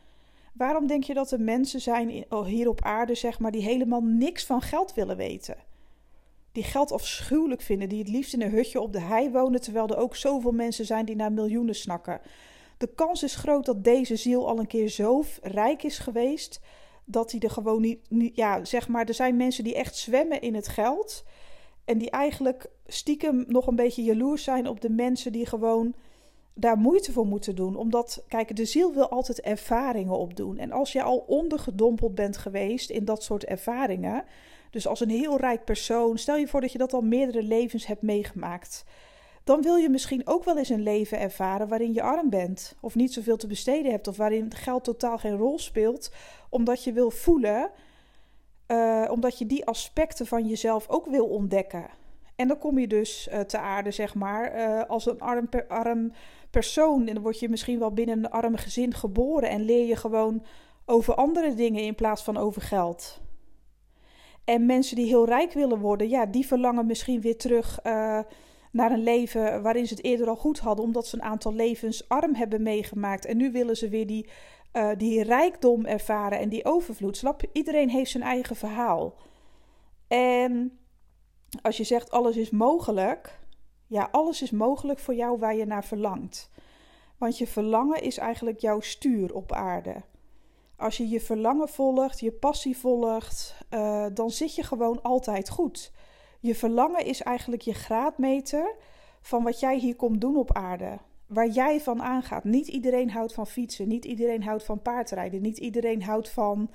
Waarom 0.52 0.86
denk 0.86 1.04
je 1.04 1.14
dat 1.14 1.30
er 1.30 1.40
mensen 1.40 1.80
zijn 1.80 2.24
oh, 2.28 2.46
hier 2.46 2.68
op 2.68 2.82
aarde, 2.82 3.14
zeg 3.14 3.38
maar, 3.38 3.50
die 3.50 3.62
helemaal 3.62 4.00
niks 4.00 4.44
van 4.44 4.60
geld 4.60 4.94
willen 4.94 5.16
weten? 5.16 5.56
Die 6.52 6.62
geld 6.62 6.92
afschuwelijk 6.92 7.62
vinden, 7.62 7.88
die 7.88 7.98
het 7.98 8.08
liefst 8.08 8.34
in 8.34 8.42
een 8.42 8.50
hutje 8.50 8.80
op 8.80 8.92
de 8.92 9.00
hei 9.00 9.30
wonen, 9.30 9.60
terwijl 9.60 9.88
er 9.88 9.96
ook 9.96 10.16
zoveel 10.16 10.52
mensen 10.52 10.86
zijn 10.86 11.04
die 11.04 11.16
naar 11.16 11.32
miljoenen 11.32 11.74
snakken. 11.74 12.20
De 12.78 12.94
kans 12.94 13.22
is 13.22 13.34
groot 13.34 13.66
dat 13.66 13.84
deze 13.84 14.16
ziel 14.16 14.48
al 14.48 14.58
een 14.58 14.66
keer 14.66 14.88
zo 14.88 15.24
rijk 15.42 15.82
is 15.82 15.98
geweest 15.98 16.60
dat 17.04 17.30
hij 17.30 17.40
er 17.40 17.50
gewoon 17.50 17.80
niet, 17.80 17.98
niet, 18.08 18.36
ja, 18.36 18.64
zeg 18.64 18.88
maar, 18.88 19.06
er 19.06 19.14
zijn 19.14 19.36
mensen 19.36 19.64
die 19.64 19.74
echt 19.74 19.96
zwemmen 19.96 20.40
in 20.40 20.54
het 20.54 20.68
geld 20.68 21.24
en 21.84 21.98
die 21.98 22.10
eigenlijk 22.10 22.70
stiekem 22.86 23.44
nog 23.48 23.66
een 23.66 23.76
beetje 23.76 24.02
jaloers 24.02 24.44
zijn 24.44 24.68
op 24.68 24.80
de 24.80 24.90
mensen 24.90 25.32
die 25.32 25.46
gewoon 25.46 25.94
daar 26.54 26.76
moeite 26.76 27.12
voor 27.12 27.26
moeten 27.26 27.56
doen. 27.56 27.76
Omdat, 27.76 28.24
kijk, 28.28 28.56
de 28.56 28.64
ziel 28.64 28.94
wil 28.94 29.08
altijd 29.08 29.40
ervaringen 29.40 30.18
opdoen. 30.18 30.58
En 30.58 30.72
als 30.72 30.92
je 30.92 31.02
al 31.02 31.24
ondergedompeld 31.26 32.14
bent 32.14 32.36
geweest 32.36 32.90
in 32.90 33.04
dat 33.04 33.22
soort 33.22 33.44
ervaringen, 33.44 34.24
dus 34.70 34.86
als 34.86 35.00
een 35.00 35.10
heel 35.10 35.36
rijk 35.36 35.64
persoon, 35.64 36.18
stel 36.18 36.36
je 36.36 36.48
voor 36.48 36.60
dat 36.60 36.72
je 36.72 36.78
dat 36.78 36.92
al 36.92 37.00
meerdere 37.00 37.42
levens 37.42 37.86
hebt 37.86 38.02
meegemaakt. 38.02 38.84
Dan 39.44 39.62
wil 39.62 39.76
je 39.76 39.88
misschien 39.88 40.26
ook 40.26 40.44
wel 40.44 40.58
eens 40.58 40.68
een 40.68 40.82
leven 40.82 41.18
ervaren 41.18 41.68
waarin 41.68 41.92
je 41.92 42.02
arm 42.02 42.30
bent, 42.30 42.76
of 42.80 42.94
niet 42.94 43.12
zoveel 43.12 43.36
te 43.36 43.46
besteden 43.46 43.90
hebt, 43.90 44.08
of 44.08 44.16
waarin 44.16 44.54
geld 44.54 44.84
totaal 44.84 45.18
geen 45.18 45.36
rol 45.36 45.58
speelt, 45.58 46.12
omdat 46.48 46.84
je 46.84 46.92
wil 46.92 47.10
voelen, 47.10 47.70
uh, 48.68 49.08
omdat 49.10 49.38
je 49.38 49.46
die 49.46 49.66
aspecten 49.66 50.26
van 50.26 50.46
jezelf 50.46 50.88
ook 50.88 51.06
wil 51.06 51.26
ontdekken. 51.26 51.86
En 52.36 52.48
dan 52.48 52.58
kom 52.58 52.78
je 52.78 52.86
dus 52.86 53.28
uh, 53.32 53.40
te 53.40 53.58
aarde, 53.58 53.90
zeg 53.90 54.14
maar, 54.14 54.56
uh, 54.56 54.82
als 54.88 55.06
een 55.06 55.20
arm, 55.20 55.48
arm 55.68 56.12
persoon. 56.52 57.06
En 57.06 57.14
dan 57.14 57.22
word 57.22 57.40
je 57.40 57.48
misschien 57.48 57.78
wel 57.78 57.92
binnen 57.92 58.18
een 58.18 58.30
arm 58.30 58.56
gezin 58.56 58.94
geboren 58.94 59.48
en 59.48 59.64
leer 59.64 59.86
je 59.86 59.96
gewoon 59.96 60.44
over 60.84 61.14
andere 61.14 61.54
dingen 61.54 61.82
in 61.82 61.94
plaats 61.94 62.22
van 62.22 62.36
over 62.36 62.62
geld. 62.62 63.20
En 64.44 64.66
mensen 64.66 64.96
die 64.96 65.06
heel 65.06 65.26
rijk 65.26 65.52
willen 65.52 65.78
worden, 65.78 66.08
ja, 66.08 66.26
die 66.26 66.46
verlangen 66.46 66.86
misschien 66.86 67.20
weer 67.20 67.36
terug 67.36 67.78
uh, 67.84 68.20
naar 68.72 68.90
een 68.90 69.02
leven 69.02 69.62
waarin 69.62 69.86
ze 69.86 69.94
het 69.94 70.04
eerder 70.04 70.28
al 70.28 70.36
goed 70.36 70.58
hadden, 70.58 70.84
omdat 70.84 71.06
ze 71.06 71.16
een 71.16 71.22
aantal 71.22 71.54
levens 71.54 72.08
arm 72.08 72.34
hebben 72.34 72.62
meegemaakt. 72.62 73.24
En 73.24 73.36
nu 73.36 73.52
willen 73.52 73.76
ze 73.76 73.88
weer 73.88 74.06
die, 74.06 74.28
uh, 74.72 74.90
die 74.96 75.22
rijkdom 75.22 75.86
ervaren 75.86 76.38
en 76.38 76.48
die 76.48 76.64
overvloed. 76.64 77.16
Snap 77.16 77.42
Iedereen 77.52 77.90
heeft 77.90 78.10
zijn 78.10 78.22
eigen 78.22 78.56
verhaal. 78.56 79.14
En 80.08 80.78
als 81.62 81.76
je 81.76 81.84
zegt 81.84 82.10
alles 82.10 82.36
is 82.36 82.50
mogelijk, 82.50 83.40
ja, 83.92 84.08
alles 84.10 84.42
is 84.42 84.50
mogelijk 84.50 84.98
voor 84.98 85.14
jou 85.14 85.38
waar 85.38 85.54
je 85.56 85.64
naar 85.64 85.84
verlangt. 85.84 86.50
Want 87.18 87.38
je 87.38 87.46
verlangen 87.46 88.02
is 88.02 88.18
eigenlijk 88.18 88.58
jouw 88.60 88.80
stuur 88.80 89.34
op 89.34 89.52
aarde. 89.52 90.02
Als 90.76 90.96
je 90.96 91.08
je 91.08 91.20
verlangen 91.20 91.68
volgt, 91.68 92.20
je 92.20 92.32
passie 92.32 92.76
volgt, 92.76 93.54
uh, 93.70 94.06
dan 94.14 94.30
zit 94.30 94.54
je 94.54 94.62
gewoon 94.62 95.02
altijd 95.02 95.50
goed. 95.50 95.92
Je 96.40 96.54
verlangen 96.54 97.04
is 97.04 97.22
eigenlijk 97.22 97.62
je 97.62 97.74
graadmeter 97.74 98.74
van 99.20 99.42
wat 99.42 99.60
jij 99.60 99.78
hier 99.78 99.96
komt 99.96 100.20
doen 100.20 100.36
op 100.36 100.52
aarde. 100.52 100.98
waar 101.26 101.48
jij 101.48 101.80
van 101.80 102.02
aangaat. 102.02 102.44
Niet 102.44 102.68
iedereen 102.68 103.10
houdt 103.10 103.34
van 103.34 103.46
fietsen, 103.46 103.88
niet 103.88 104.04
iedereen 104.04 104.42
houdt 104.42 104.64
van 104.64 104.82
paardrijden, 104.82 105.42
niet 105.42 105.58
iedereen 105.58 106.02
houdt 106.02 106.28
van, 106.30 106.70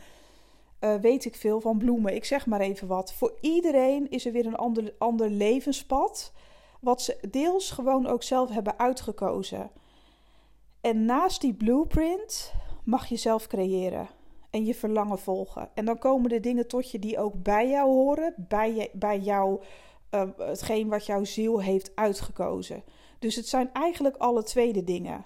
uh, 0.82 0.96
weet 0.96 1.26
ik 1.26 1.36
veel, 1.36 1.62
van 1.62 1.78
bloemen. 1.78 2.16
Ik 2.16 2.26
zeg 2.26 2.46
maar 2.46 2.60
even 2.60 2.88
wat. 2.88 3.14
Voor 3.14 3.38
iedereen 3.42 4.10
is 4.10 4.26
er 4.26 4.32
weer 4.32 4.46
een 4.46 4.56
ander, 4.56 4.94
ander 4.98 5.30
levenspad, 5.30 6.34
wat 6.82 7.02
ze 7.02 7.18
deels 7.32 7.72
gewoon 7.72 8.08
ook 8.08 8.24
zelf 8.24 8.50
hebben 8.50 8.80
uitgekozen. 8.80 9.72
En 10.82 11.06
naast 11.06 11.42
die 11.42 11.54
blueprint 11.54 12.54
mag 12.84 13.06
je 13.08 13.16
zelf 13.16 13.48
creëren 13.48 14.08
en 14.50 14.66
je 14.66 14.76
verlangen 14.76 15.20
volgen. 15.20 15.70
En 15.74 15.86
dan 15.86 15.98
komen 15.98 16.30
de 16.30 16.40
dingen 16.40 16.68
tot 16.68 16.92
je 16.92 17.00
die 17.00 17.20
ook 17.20 17.44
bij 17.44 17.70
jou 17.70 17.90
horen, 17.90 18.34
bij, 18.38 18.76
je, 18.76 18.90
bij 18.94 19.20
jou, 19.20 19.62
uh, 20.12 20.24
hetgeen 20.38 20.88
wat 20.88 21.06
jouw 21.06 21.24
ziel 21.24 21.62
heeft 21.62 21.92
uitgekozen. 21.96 22.84
Dus 23.20 23.36
het 23.36 23.48
zijn 23.48 23.74
eigenlijk 23.74 24.16
alle 24.18 24.44
tweede 24.44 24.84
dingen. 24.84 25.26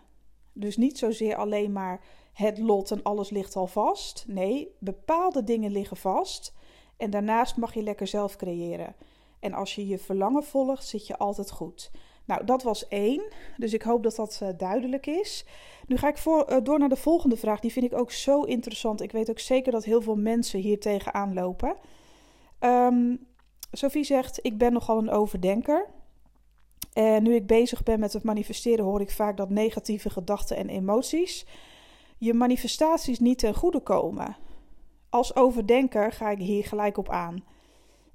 Dus 0.54 0.78
niet 0.78 0.98
zozeer 0.98 1.36
alleen 1.36 1.72
maar 1.72 2.02
het 2.34 2.58
lot 2.58 2.92
en 2.92 3.04
alles 3.04 3.30
ligt 3.30 3.56
al 3.56 3.68
vast. 3.68 4.24
Nee, 4.28 4.76
bepaalde 4.80 5.44
dingen 5.44 5.72
liggen 5.72 5.98
vast. 5.98 6.54
En 6.98 7.10
daarnaast 7.10 7.58
mag 7.58 7.74
je 7.74 7.84
lekker 7.84 8.08
zelf 8.08 8.36
creëren. 8.36 8.96
En 9.42 9.54
als 9.54 9.76
je 9.76 9.88
je 9.88 9.98
verlangen 9.98 10.44
volgt, 10.44 10.88
zit 10.88 11.08
je 11.08 11.18
altijd 11.18 11.52
goed. 11.52 11.92
Nou, 12.26 12.46
dat 12.46 12.64
was 12.64 12.88
één. 12.88 13.24
Dus 13.58 13.74
ik 13.74 13.82
hoop 13.82 14.04
dat 14.04 14.16
dat 14.16 14.40
uh, 14.44 14.50
duidelijk 14.58 15.06
is. 15.06 15.46
Nu 15.88 15.98
ga 15.98 16.08
ik 16.08 16.18
voor, 16.18 16.52
uh, 16.52 16.58
door 16.64 16.80
naar 16.80 16.90
de 16.90 16.96
volgende 16.96 17.38
vraag. 17.38 17.60
Die 17.60 17.72
vind 17.72 17.86
ik 17.86 17.98
ook 17.98 18.12
zo 18.12 18.42
interessant. 18.42 19.02
Ik 19.02 19.12
weet 19.12 19.30
ook 19.30 19.40
zeker 19.40 19.72
dat 19.72 19.84
heel 19.84 20.02
veel 20.02 20.16
mensen 20.16 20.60
hier 20.60 20.80
tegenaan 20.80 21.34
lopen. 21.34 21.76
Um, 22.60 23.28
Sophie 23.72 24.04
zegt: 24.04 24.40
Ik 24.42 24.58
ben 24.58 24.74
nogal 24.74 24.98
een 24.98 25.10
overdenker. 25.10 25.88
En 26.94 27.24
nu 27.24 27.36
ik 27.36 27.48
bezig 27.48 27.84
ben 27.84 28.00
met 28.00 28.14
het 28.14 28.24
manifesteren, 28.24 28.86
hoor 28.86 29.02
ik 29.02 29.12
vaak 29.12 29.38
dat 29.38 29.50
negatieve 29.50 30.10
gedachten 30.10 30.58
en 30.58 30.70
emoties 30.70 31.46
je 32.24 32.34
manifestaties 32.34 33.20
niet 33.20 33.40
ten 33.40 33.56
goede 33.56 33.80
komen. 33.80 34.36
Als 35.10 35.36
overdenker 35.36 36.12
ga 36.12 36.30
ik 36.30 36.38
hier 36.38 36.64
gelijk 36.64 36.98
op 36.98 37.10
aan. 37.10 37.44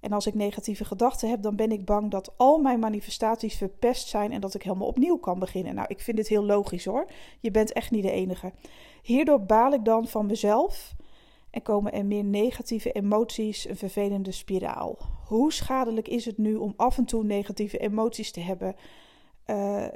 En 0.07 0.13
als 0.13 0.27
ik 0.27 0.35
negatieve 0.35 0.85
gedachten 0.85 1.29
heb, 1.29 1.43
dan 1.43 1.57
ben 1.57 1.73
ik 1.73 1.85
bang 1.85 2.11
dat 2.11 2.33
al 2.37 2.59
mijn 2.59 2.79
manifestaties 2.79 3.57
verpest 3.57 4.09
zijn 4.09 4.33
en 4.33 4.41
dat 4.41 4.55
ik 4.55 4.63
helemaal 4.63 4.87
opnieuw 4.87 5.17
kan 5.17 5.39
beginnen. 5.39 5.75
Nou, 5.75 5.87
ik 5.89 6.01
vind 6.01 6.17
dit 6.17 6.29
heel 6.29 6.45
logisch 6.45 6.85
hoor. 6.85 7.07
Je 7.41 7.51
bent 7.51 7.73
echt 7.73 7.91
niet 7.91 8.03
de 8.03 8.11
enige. 8.11 8.53
Hierdoor 9.03 9.45
baal 9.45 9.73
ik 9.73 9.85
dan 9.85 10.09
van 10.09 10.27
mezelf 10.27 10.95
en 11.51 11.63
komen 11.63 11.93
er 11.93 12.05
meer 12.05 12.25
negatieve 12.25 12.93
emoties, 12.93 13.69
een 13.69 13.77
vervelende 13.77 14.33
spiraal. 14.33 14.99
Hoe 15.25 15.53
schadelijk 15.53 16.09
is 16.09 16.25
het 16.25 16.39
nu 16.39 16.55
om 16.55 16.75
af 16.77 16.99
en 16.99 17.05
toe 17.05 17.25
negatieve 17.25 17.79
emoties 17.79 18.31
te 18.31 18.41
hebben 18.41 18.75
uh, 19.47 19.87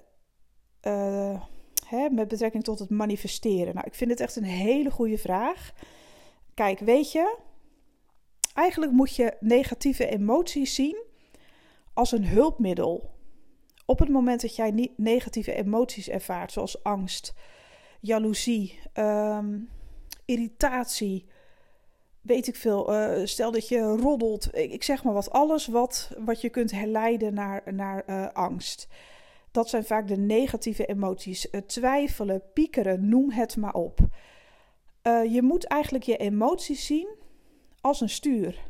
uh, 0.83 1.41
hè, 1.87 2.09
met 2.11 2.29
betrekking 2.29 2.65
tot 2.65 2.79
het 2.79 2.91
manifesteren? 2.91 3.75
Nou, 3.75 3.87
ik 3.87 3.95
vind 3.95 4.11
het 4.11 4.21
echt 4.21 4.37
een 4.37 4.45
hele 4.45 4.91
goede 4.91 5.19
vraag. 5.19 5.73
Kijk, 6.55 6.79
weet 6.79 7.13
je, 7.13 7.37
eigenlijk 8.55 8.93
moet 8.93 9.17
je 9.17 9.37
negatieve 9.41 10.07
emoties 10.07 10.75
zien 10.75 11.03
als 11.95 12.13
een 12.13 12.27
hulpmiddel. 12.27 13.11
Op 13.87 13.99
het 13.99 14.09
moment 14.09 14.41
dat 14.41 14.57
jij 14.57 14.91
negatieve 14.97 15.55
emoties 15.55 16.09
ervaart, 16.09 16.53
zoals 16.53 16.83
angst, 16.83 17.35
jaloezie, 18.01 18.79
um, 18.95 19.69
irritatie, 20.25 21.27
weet 22.21 22.47
ik 22.47 22.57
veel, 22.57 22.95
uh, 22.95 23.27
stel 23.27 23.51
dat 23.51 23.69
je 23.69 23.81
roddelt, 23.81 24.55
ik 24.57 24.83
zeg 24.83 25.05
maar 25.05 25.13
wat, 25.13 25.31
alles 25.31 25.67
wat, 25.67 26.11
wat 26.19 26.41
je 26.41 26.49
kunt 26.49 26.71
herleiden 26.71 27.35
naar, 27.35 27.63
naar 27.75 28.05
uh, 28.07 28.29
angst. 28.33 28.89
Dat 29.51 29.69
zijn 29.69 29.85
vaak 29.85 30.09
de 30.09 30.17
negatieve 30.17 30.87
emoties. 30.87 31.47
Uh, 31.51 31.61
twijfelen, 31.61 32.43
piekeren, 32.53 33.09
noem 33.09 33.31
het 33.31 33.57
maar 33.57 33.75
op. 33.75 33.99
je 35.31 35.43
moet 35.43 35.65
eigenlijk 35.65 36.05
je 36.05 36.17
emoties 36.17 36.87
zien 36.87 37.20
als 37.81 38.01
een 38.01 38.09
stuur. 38.09 38.69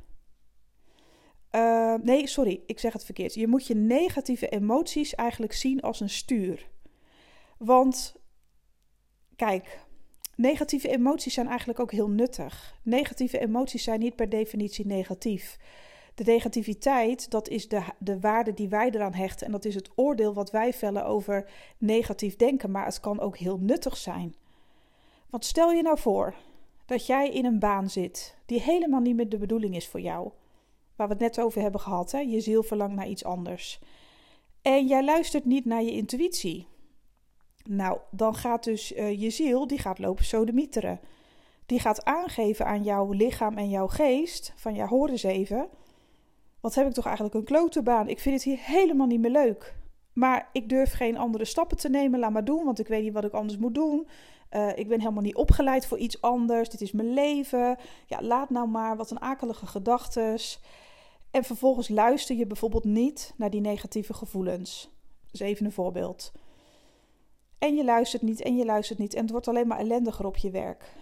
nee, 2.02 2.26
sorry, 2.26 2.62
ik 2.66 2.78
zeg 2.78 2.92
het 2.92 3.04
verkeerd. 3.04 3.34
Je 3.34 3.46
moet 3.46 3.66
je 3.66 3.74
negatieve 3.74 4.48
emoties 4.48 5.14
eigenlijk 5.14 5.52
zien 5.52 5.80
als 5.80 6.00
een 6.00 6.10
stuur. 6.10 6.68
Want, 7.58 8.14
kijk, 9.36 9.84
Negatieve 10.40 10.88
emoties 10.88 11.34
zijn 11.34 11.48
eigenlijk 11.48 11.80
ook 11.80 11.92
heel 11.92 12.10
nuttig. 12.10 12.78
Negatieve 12.82 13.38
emoties 13.38 13.82
zijn 13.82 14.00
niet 14.00 14.16
per 14.16 14.28
definitie 14.28 14.86
negatief. 14.86 15.58
De 16.14 16.24
negativiteit, 16.24 17.30
dat 17.30 17.48
is 17.48 17.68
de, 17.68 17.82
de 17.98 18.20
waarde 18.20 18.54
die 18.54 18.68
wij 18.68 18.90
eraan 18.90 19.14
hechten. 19.14 19.46
En 19.46 19.52
dat 19.52 19.64
is 19.64 19.74
het 19.74 19.90
oordeel 19.94 20.34
wat 20.34 20.50
wij 20.50 20.72
vellen 20.72 21.04
over 21.04 21.50
negatief 21.78 22.36
denken. 22.36 22.70
Maar 22.70 22.84
het 22.84 23.00
kan 23.00 23.20
ook 23.20 23.36
heel 23.36 23.58
nuttig 23.58 23.96
zijn. 23.96 24.34
Want 25.30 25.44
stel 25.44 25.72
je 25.72 25.82
nou 25.82 25.98
voor 25.98 26.34
dat 26.90 27.06
jij 27.06 27.28
in 27.28 27.44
een 27.44 27.58
baan 27.58 27.90
zit 27.90 28.36
die 28.46 28.60
helemaal 28.60 29.00
niet 29.00 29.16
meer 29.16 29.28
de 29.28 29.38
bedoeling 29.38 29.76
is 29.76 29.88
voor 29.88 30.00
jou. 30.00 30.30
Waar 30.96 31.06
we 31.06 31.12
het 31.12 31.22
net 31.22 31.40
over 31.40 31.62
hebben 31.62 31.80
gehad. 31.80 32.12
Hè? 32.12 32.18
Je 32.18 32.40
ziel 32.40 32.62
verlangt 32.62 32.94
naar 32.94 33.08
iets 33.08 33.24
anders. 33.24 33.80
En 34.62 34.86
jij 34.86 35.04
luistert 35.04 35.44
niet 35.44 35.64
naar 35.64 35.82
je 35.82 35.90
intuïtie. 35.90 36.66
Nou, 37.64 37.98
dan 38.10 38.34
gaat 38.34 38.64
dus 38.64 38.92
uh, 38.92 39.20
je 39.20 39.30
ziel, 39.30 39.66
die 39.66 39.78
gaat 39.78 39.98
lopen 39.98 40.24
sodemieteren. 40.24 41.00
Die 41.66 41.80
gaat 41.80 42.04
aangeven 42.04 42.66
aan 42.66 42.82
jouw 42.82 43.12
lichaam 43.12 43.58
en 43.58 43.68
jouw 43.68 43.86
geest, 43.86 44.52
van 44.56 44.74
ja, 44.74 44.86
hoor 44.86 45.08
eens 45.08 45.22
even. 45.22 45.68
Wat 46.60 46.74
heb 46.74 46.86
ik 46.86 46.92
toch 46.92 47.06
eigenlijk 47.06 47.34
een 47.34 47.44
klote 47.44 47.82
baan? 47.82 48.08
Ik 48.08 48.20
vind 48.20 48.34
het 48.34 48.44
hier 48.44 48.58
helemaal 48.60 49.06
niet 49.06 49.20
meer 49.20 49.30
leuk. 49.30 49.74
Maar 50.12 50.48
ik 50.52 50.68
durf 50.68 50.92
geen 50.92 51.18
andere 51.18 51.44
stappen 51.44 51.76
te 51.76 51.88
nemen. 51.88 52.20
Laat 52.20 52.32
maar 52.32 52.44
doen, 52.44 52.64
want 52.64 52.78
ik 52.78 52.88
weet 52.88 53.02
niet 53.02 53.12
wat 53.12 53.24
ik 53.24 53.32
anders 53.32 53.58
moet 53.58 53.74
doen. 53.74 54.06
Uh, 54.50 54.68
ik 54.74 54.88
ben 54.88 55.00
helemaal 55.00 55.22
niet 55.22 55.36
opgeleid 55.36 55.86
voor 55.86 55.98
iets 55.98 56.20
anders. 56.20 56.68
Dit 56.68 56.80
is 56.80 56.92
mijn 56.92 57.12
leven. 57.12 57.76
Ja, 58.06 58.22
laat 58.22 58.50
nou 58.50 58.68
maar. 58.68 58.96
Wat 58.96 59.10
een 59.10 59.20
akelige 59.20 59.66
gedachtes. 59.66 60.60
En 61.30 61.44
vervolgens 61.44 61.88
luister 61.88 62.36
je 62.36 62.46
bijvoorbeeld 62.46 62.84
niet 62.84 63.32
naar 63.36 63.50
die 63.50 63.60
negatieve 63.60 64.14
gevoelens. 64.14 64.90
Is 65.30 65.40
even 65.40 65.66
een 65.66 65.72
voorbeeld. 65.72 66.32
En 67.58 67.74
je 67.74 67.84
luistert 67.84 68.22
niet 68.22 68.42
en 68.42 68.56
je 68.56 68.64
luistert 68.64 68.98
niet. 68.98 69.14
En 69.14 69.22
het 69.22 69.30
wordt 69.30 69.48
alleen 69.48 69.66
maar 69.66 69.78
ellendiger 69.78 70.26
op 70.26 70.36
je 70.36 70.50
werk. 70.50 70.92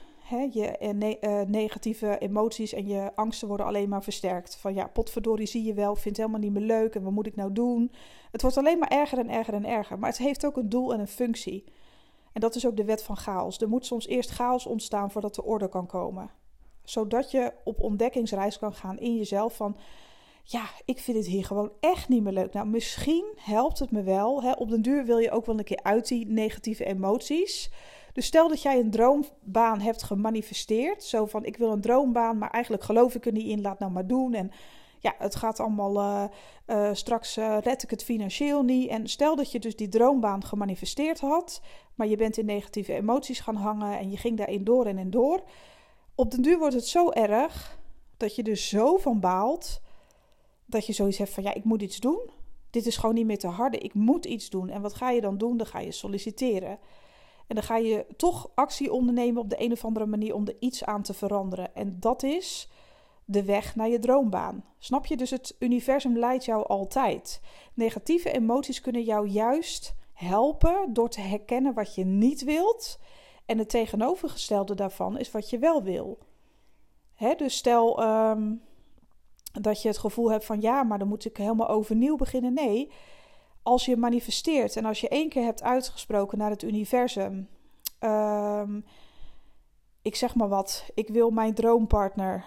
je 0.52 0.66
eh, 0.66 1.16
eh, 1.20 1.48
negatieve 1.48 2.18
emoties 2.18 2.72
en 2.72 2.86
je 2.86 3.10
angsten 3.14 3.48
worden 3.48 3.66
alleen 3.66 3.88
maar 3.88 4.02
versterkt. 4.02 4.56
Van 4.56 4.74
ja, 4.74 4.86
potverdorie 4.86 5.46
zie 5.46 5.64
je 5.64 5.74
wel, 5.74 5.94
vind 5.94 6.16
het 6.16 6.26
helemaal 6.26 6.40
niet 6.40 6.52
meer 6.52 6.66
leuk 6.66 6.94
en 6.94 7.02
wat 7.02 7.12
moet 7.12 7.26
ik 7.26 7.36
nou 7.36 7.52
doen? 7.52 7.92
Het 8.30 8.42
wordt 8.42 8.56
alleen 8.56 8.78
maar 8.78 8.88
erger 8.88 9.18
en 9.18 9.30
erger 9.30 9.54
en 9.54 9.66
erger. 9.66 9.98
Maar 9.98 10.10
het 10.10 10.18
heeft 10.18 10.46
ook 10.46 10.56
een 10.56 10.68
doel 10.68 10.92
en 10.92 11.00
een 11.00 11.08
functie. 11.08 11.64
En 12.32 12.40
dat 12.40 12.54
is 12.54 12.66
ook 12.66 12.76
de 12.76 12.84
wet 12.84 13.02
van 13.02 13.16
chaos. 13.16 13.60
Er 13.60 13.68
moet 13.68 13.86
soms 13.86 14.06
eerst 14.06 14.30
chaos 14.30 14.66
ontstaan 14.66 15.10
voordat 15.10 15.36
er 15.36 15.42
orde 15.42 15.68
kan 15.68 15.86
komen. 15.86 16.30
Zodat 16.84 17.30
je 17.30 17.52
op 17.64 17.80
ontdekkingsreis 17.80 18.58
kan 18.58 18.74
gaan 18.74 18.98
in 18.98 19.16
jezelf 19.16 19.56
van 19.56 19.76
ja, 20.50 20.64
ik 20.84 20.98
vind 20.98 21.16
het 21.16 21.26
hier 21.26 21.44
gewoon 21.44 21.72
echt 21.80 22.08
niet 22.08 22.22
meer 22.22 22.32
leuk. 22.32 22.52
Nou, 22.52 22.66
misschien 22.66 23.24
helpt 23.36 23.78
het 23.78 23.90
me 23.90 24.02
wel. 24.02 24.42
Hè? 24.42 24.52
Op 24.52 24.68
den 24.68 24.82
duur 24.82 25.04
wil 25.04 25.18
je 25.18 25.30
ook 25.30 25.46
wel 25.46 25.58
een 25.58 25.64
keer 25.64 25.82
uit 25.82 26.08
die 26.08 26.26
negatieve 26.26 26.84
emoties. 26.84 27.70
Dus 28.12 28.26
stel 28.26 28.48
dat 28.48 28.62
jij 28.62 28.78
een 28.78 28.90
droombaan 28.90 29.80
hebt 29.80 30.02
gemanifesteerd. 30.02 31.04
Zo 31.04 31.26
van, 31.26 31.44
ik 31.44 31.56
wil 31.56 31.72
een 31.72 31.80
droombaan, 31.80 32.38
maar 32.38 32.50
eigenlijk 32.50 32.84
geloof 32.84 33.14
ik 33.14 33.26
er 33.26 33.32
niet 33.32 33.46
in. 33.46 33.60
Laat 33.60 33.78
nou 33.78 33.92
maar 33.92 34.06
doen. 34.06 34.34
En 34.34 34.50
ja, 34.98 35.14
het 35.18 35.36
gaat 35.36 35.60
allemaal, 35.60 35.96
uh, 35.96 36.24
uh, 36.66 36.94
straks 36.94 37.36
uh, 37.36 37.58
red 37.60 37.82
ik 37.82 37.90
het 37.90 38.04
financieel 38.04 38.62
niet. 38.62 38.88
En 38.88 39.08
stel 39.08 39.36
dat 39.36 39.52
je 39.52 39.58
dus 39.58 39.76
die 39.76 39.88
droombaan 39.88 40.44
gemanifesteerd 40.44 41.20
had. 41.20 41.60
Maar 41.94 42.06
je 42.06 42.16
bent 42.16 42.36
in 42.36 42.44
negatieve 42.44 42.94
emoties 42.94 43.40
gaan 43.40 43.56
hangen 43.56 43.98
en 43.98 44.10
je 44.10 44.16
ging 44.16 44.36
daarin 44.36 44.64
door 44.64 44.86
en 44.86 44.98
in 44.98 45.10
door. 45.10 45.42
Op 46.14 46.30
den 46.30 46.42
duur 46.42 46.58
wordt 46.58 46.74
het 46.74 46.86
zo 46.86 47.10
erg 47.10 47.78
dat 48.16 48.34
je 48.34 48.42
er 48.42 48.56
zo 48.56 48.96
van 48.96 49.20
baalt 49.20 49.80
dat 50.66 50.86
je 50.86 50.92
zoiets 50.92 51.18
hebt 51.18 51.30
van 51.30 51.42
ja, 51.42 51.54
ik 51.54 51.64
moet 51.64 51.82
iets 51.82 52.00
doen. 52.00 52.30
Dit 52.70 52.86
is 52.86 52.96
gewoon 52.96 53.14
niet 53.14 53.26
meer 53.26 53.38
te 53.38 53.46
harde. 53.46 53.78
Ik 53.78 53.94
moet 53.94 54.24
iets 54.24 54.50
doen. 54.50 54.68
En 54.68 54.82
wat 54.82 54.94
ga 54.94 55.10
je 55.10 55.20
dan 55.20 55.38
doen? 55.38 55.56
Dan 55.56 55.66
ga 55.66 55.78
je 55.78 55.92
solliciteren. 55.92 56.78
En 57.46 57.54
dan 57.54 57.62
ga 57.62 57.76
je 57.76 58.06
toch 58.16 58.50
actie 58.54 58.92
ondernemen 58.92 59.42
op 59.42 59.50
de 59.50 59.62
een 59.62 59.72
of 59.72 59.84
andere 59.84 60.06
manier 60.06 60.34
om 60.34 60.46
er 60.46 60.56
iets 60.58 60.84
aan 60.84 61.02
te 61.02 61.14
veranderen. 61.14 61.74
En 61.74 61.96
dat 62.00 62.22
is 62.22 62.68
de 63.30 63.44
weg 63.44 63.76
naar 63.76 63.88
je 63.88 63.98
droombaan. 63.98 64.64
Snap 64.78 65.06
je? 65.06 65.16
Dus 65.16 65.30
het 65.30 65.56
universum 65.58 66.18
leidt 66.18 66.44
jou 66.44 66.66
altijd. 66.66 67.40
Negatieve 67.74 68.32
emoties 68.32 68.80
kunnen 68.80 69.02
jou 69.02 69.28
juist 69.28 69.94
helpen 70.12 70.92
door 70.92 71.08
te 71.08 71.20
herkennen 71.20 71.74
wat 71.74 71.94
je 71.94 72.04
niet 72.04 72.44
wilt. 72.44 72.98
En 73.46 73.58
het 73.58 73.68
tegenovergestelde 73.68 74.74
daarvan 74.74 75.18
is 75.18 75.30
wat 75.30 75.50
je 75.50 75.58
wel 75.58 75.82
wil. 75.82 76.18
Hè, 77.14 77.34
dus 77.34 77.56
stel, 77.56 78.02
ehm, 78.02 78.54
dat 79.52 79.82
je 79.82 79.88
het 79.88 79.98
gevoel 79.98 80.30
hebt 80.30 80.44
van 80.44 80.60
ja, 80.60 80.82
maar 80.82 80.98
dan 80.98 81.08
moet 81.08 81.24
ik 81.24 81.36
helemaal 81.36 81.68
overnieuw 81.68 82.16
beginnen. 82.16 82.52
Nee, 82.52 82.90
als 83.62 83.84
je 83.84 83.96
manifesteert 83.96 84.76
en 84.76 84.84
als 84.84 85.00
je 85.00 85.08
één 85.08 85.28
keer 85.28 85.44
hebt 85.44 85.62
uitgesproken 85.62 86.38
naar 86.38 86.50
het 86.50 86.62
universum. 86.62 87.48
Um, 88.00 88.84
ik 90.02 90.16
zeg 90.16 90.34
maar 90.34 90.48
wat, 90.48 90.90
ik 90.94 91.08
wil 91.08 91.30
mijn 91.30 91.54
droompartner. 91.54 92.44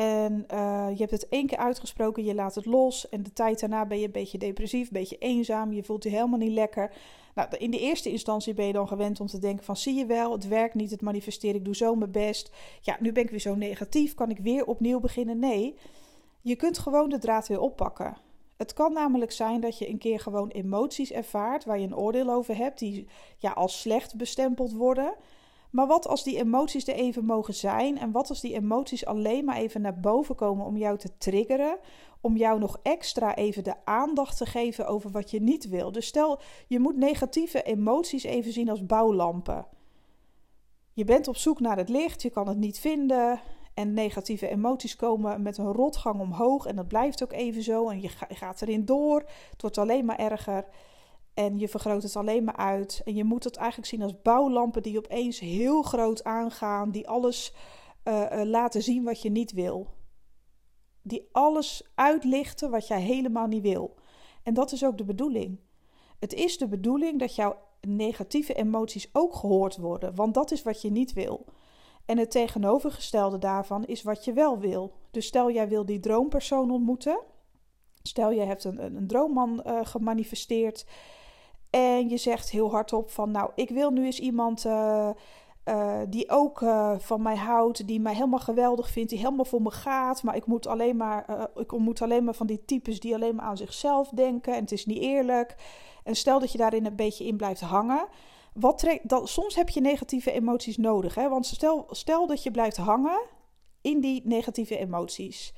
En 0.00 0.44
uh, 0.52 0.88
je 0.90 0.98
hebt 0.98 1.10
het 1.10 1.28
één 1.28 1.46
keer 1.46 1.58
uitgesproken, 1.58 2.24
je 2.24 2.34
laat 2.34 2.54
het 2.54 2.66
los. 2.66 3.08
En 3.08 3.22
de 3.22 3.32
tijd 3.32 3.60
daarna 3.60 3.86
ben 3.86 3.98
je 3.98 4.04
een 4.04 4.12
beetje 4.12 4.38
depressief, 4.38 4.86
een 4.86 4.92
beetje 4.92 5.18
eenzaam. 5.18 5.72
Je 5.72 5.82
voelt 5.82 6.02
je 6.02 6.08
helemaal 6.08 6.38
niet 6.38 6.52
lekker. 6.52 6.92
Nou, 7.34 7.48
in 7.56 7.70
de 7.70 7.78
eerste 7.78 8.10
instantie 8.10 8.54
ben 8.54 8.66
je 8.66 8.72
dan 8.72 8.88
gewend 8.88 9.20
om 9.20 9.26
te 9.26 9.38
denken 9.38 9.64
van... 9.64 9.76
zie 9.76 9.94
je 9.94 10.06
wel, 10.06 10.32
het 10.32 10.48
werkt 10.48 10.74
niet, 10.74 10.90
het 10.90 11.00
manifesteren, 11.00 11.56
ik 11.56 11.64
doe 11.64 11.76
zo 11.76 11.94
mijn 11.94 12.10
best. 12.10 12.50
Ja, 12.80 12.96
nu 13.00 13.12
ben 13.12 13.22
ik 13.22 13.30
weer 13.30 13.40
zo 13.40 13.54
negatief, 13.54 14.14
kan 14.14 14.30
ik 14.30 14.38
weer 14.38 14.66
opnieuw 14.66 15.00
beginnen? 15.00 15.38
Nee, 15.38 15.76
je 16.40 16.56
kunt 16.56 16.78
gewoon 16.78 17.08
de 17.08 17.18
draad 17.18 17.48
weer 17.48 17.60
oppakken. 17.60 18.16
Het 18.56 18.72
kan 18.72 18.92
namelijk 18.92 19.32
zijn 19.32 19.60
dat 19.60 19.78
je 19.78 19.88
een 19.88 19.98
keer 19.98 20.20
gewoon 20.20 20.48
emoties 20.48 21.12
ervaart... 21.12 21.64
waar 21.64 21.78
je 21.78 21.86
een 21.86 21.96
oordeel 21.96 22.30
over 22.30 22.56
hebt, 22.56 22.78
die 22.78 23.06
ja, 23.38 23.50
als 23.50 23.80
slecht 23.80 24.16
bestempeld 24.16 24.72
worden... 24.72 25.14
Maar 25.70 25.86
wat 25.86 26.08
als 26.08 26.24
die 26.24 26.36
emoties 26.38 26.86
er 26.86 26.94
even 26.94 27.24
mogen 27.24 27.54
zijn 27.54 27.98
en 27.98 28.10
wat 28.10 28.28
als 28.28 28.40
die 28.40 28.54
emoties 28.54 29.06
alleen 29.06 29.44
maar 29.44 29.56
even 29.56 29.80
naar 29.80 30.00
boven 30.00 30.34
komen 30.34 30.66
om 30.66 30.76
jou 30.76 30.98
te 30.98 31.16
triggeren, 31.18 31.78
om 32.20 32.36
jou 32.36 32.58
nog 32.58 32.78
extra 32.82 33.36
even 33.36 33.64
de 33.64 33.74
aandacht 33.84 34.36
te 34.36 34.46
geven 34.46 34.86
over 34.86 35.10
wat 35.10 35.30
je 35.30 35.40
niet 35.40 35.68
wil. 35.68 35.92
Dus 35.92 36.06
stel, 36.06 36.40
je 36.66 36.80
moet 36.80 36.96
negatieve 36.96 37.62
emoties 37.62 38.24
even 38.24 38.52
zien 38.52 38.70
als 38.70 38.86
bouwlampen. 38.86 39.66
Je 40.92 41.04
bent 41.04 41.28
op 41.28 41.36
zoek 41.36 41.60
naar 41.60 41.76
het 41.76 41.88
licht, 41.88 42.22
je 42.22 42.30
kan 42.30 42.48
het 42.48 42.58
niet 42.58 42.78
vinden 42.78 43.40
en 43.74 43.94
negatieve 43.94 44.48
emoties 44.48 44.96
komen 44.96 45.42
met 45.42 45.58
een 45.58 45.72
rotgang 45.72 46.20
omhoog 46.20 46.66
en 46.66 46.76
dat 46.76 46.88
blijft 46.88 47.22
ook 47.22 47.32
even 47.32 47.62
zo 47.62 47.88
en 47.88 48.00
je 48.00 48.08
gaat 48.28 48.62
erin 48.62 48.84
door. 48.84 49.24
Het 49.50 49.60
wordt 49.60 49.78
alleen 49.78 50.04
maar 50.04 50.18
erger. 50.18 50.64
En 51.34 51.58
je 51.58 51.68
vergroot 51.68 52.02
het 52.02 52.16
alleen 52.16 52.44
maar 52.44 52.56
uit. 52.56 53.02
En 53.04 53.14
je 53.14 53.24
moet 53.24 53.44
het 53.44 53.56
eigenlijk 53.56 53.88
zien 53.88 54.02
als 54.02 54.22
bouwlampen 54.22 54.82
die 54.82 54.98
opeens 54.98 55.38
heel 55.38 55.82
groot 55.82 56.24
aangaan. 56.24 56.90
Die 56.90 57.08
alles 57.08 57.54
uh, 58.04 58.42
laten 58.44 58.82
zien 58.82 59.04
wat 59.04 59.22
je 59.22 59.30
niet 59.30 59.52
wil. 59.52 59.86
Die 61.02 61.28
alles 61.32 61.90
uitlichten 61.94 62.70
wat 62.70 62.86
jij 62.86 63.00
helemaal 63.00 63.46
niet 63.46 63.62
wil. 63.62 63.94
En 64.42 64.54
dat 64.54 64.72
is 64.72 64.84
ook 64.84 64.98
de 64.98 65.04
bedoeling. 65.04 65.60
Het 66.18 66.32
is 66.32 66.58
de 66.58 66.68
bedoeling 66.68 67.18
dat 67.18 67.34
jouw 67.34 67.56
negatieve 67.80 68.54
emoties 68.54 69.08
ook 69.12 69.34
gehoord 69.34 69.76
worden. 69.76 70.14
Want 70.14 70.34
dat 70.34 70.50
is 70.50 70.62
wat 70.62 70.82
je 70.82 70.90
niet 70.90 71.12
wil. 71.12 71.44
En 72.04 72.18
het 72.18 72.30
tegenovergestelde 72.30 73.38
daarvan 73.38 73.84
is 73.84 74.02
wat 74.02 74.24
je 74.24 74.32
wel 74.32 74.58
wil. 74.58 74.92
Dus 75.10 75.26
stel 75.26 75.50
jij 75.50 75.68
wil 75.68 75.84
die 75.84 76.00
droompersoon 76.00 76.70
ontmoeten. 76.70 77.20
Stel 78.02 78.30
je 78.30 78.40
hebt 78.40 78.64
een, 78.64 78.84
een, 78.96 79.06
droomman 79.06 79.62
uh, 79.66 79.80
gemanifesteerd 79.82 80.86
en 81.70 82.08
je 82.08 82.16
zegt 82.16 82.50
heel 82.50 82.70
hardop 82.70 83.10
van, 83.10 83.30
nou, 83.30 83.50
ik 83.54 83.70
wil 83.70 83.90
nu 83.90 84.04
eens 84.04 84.20
iemand 84.20 84.64
uh, 84.64 85.08
uh, 85.64 86.00
die 86.08 86.30
ook 86.30 86.60
uh, 86.60 86.94
van 86.98 87.22
mij 87.22 87.36
houdt, 87.36 87.86
die 87.86 88.00
mij 88.00 88.14
helemaal 88.14 88.38
geweldig 88.38 88.90
vindt, 88.90 89.10
die 89.10 89.18
helemaal 89.18 89.44
voor 89.44 89.62
me 89.62 89.70
gaat. 89.70 90.22
Maar 90.22 90.36
ik 90.36 90.46
moet 90.46 90.66
alleen 90.66 90.96
maar, 90.96 91.48
ik 91.54 91.72
ontmoet 91.72 92.02
alleen 92.02 92.24
maar 92.24 92.34
van 92.34 92.46
die 92.46 92.64
types 92.64 93.00
die 93.00 93.14
alleen 93.14 93.34
maar 93.34 93.44
aan 93.44 93.56
zichzelf 93.56 94.08
denken. 94.08 94.54
En 94.54 94.60
het 94.60 94.72
is 94.72 94.86
niet 94.86 95.02
eerlijk. 95.02 95.56
En 96.04 96.14
stel 96.14 96.40
dat 96.40 96.52
je 96.52 96.58
daarin 96.58 96.86
een 96.86 96.96
beetje 96.96 97.26
in 97.26 97.36
blijft 97.36 97.60
hangen. 97.60 98.06
Wat 98.52 98.98
soms 99.24 99.54
heb 99.54 99.68
je 99.68 99.80
negatieve 99.80 100.32
emoties 100.32 100.76
nodig. 100.76 101.14
Hè? 101.14 101.28
Want 101.28 101.46
stel, 101.46 101.86
stel 101.90 102.26
dat 102.26 102.42
je 102.42 102.50
blijft 102.50 102.76
hangen 102.76 103.20
in 103.80 104.00
die 104.00 104.22
negatieve 104.24 104.78
emoties. 104.78 105.54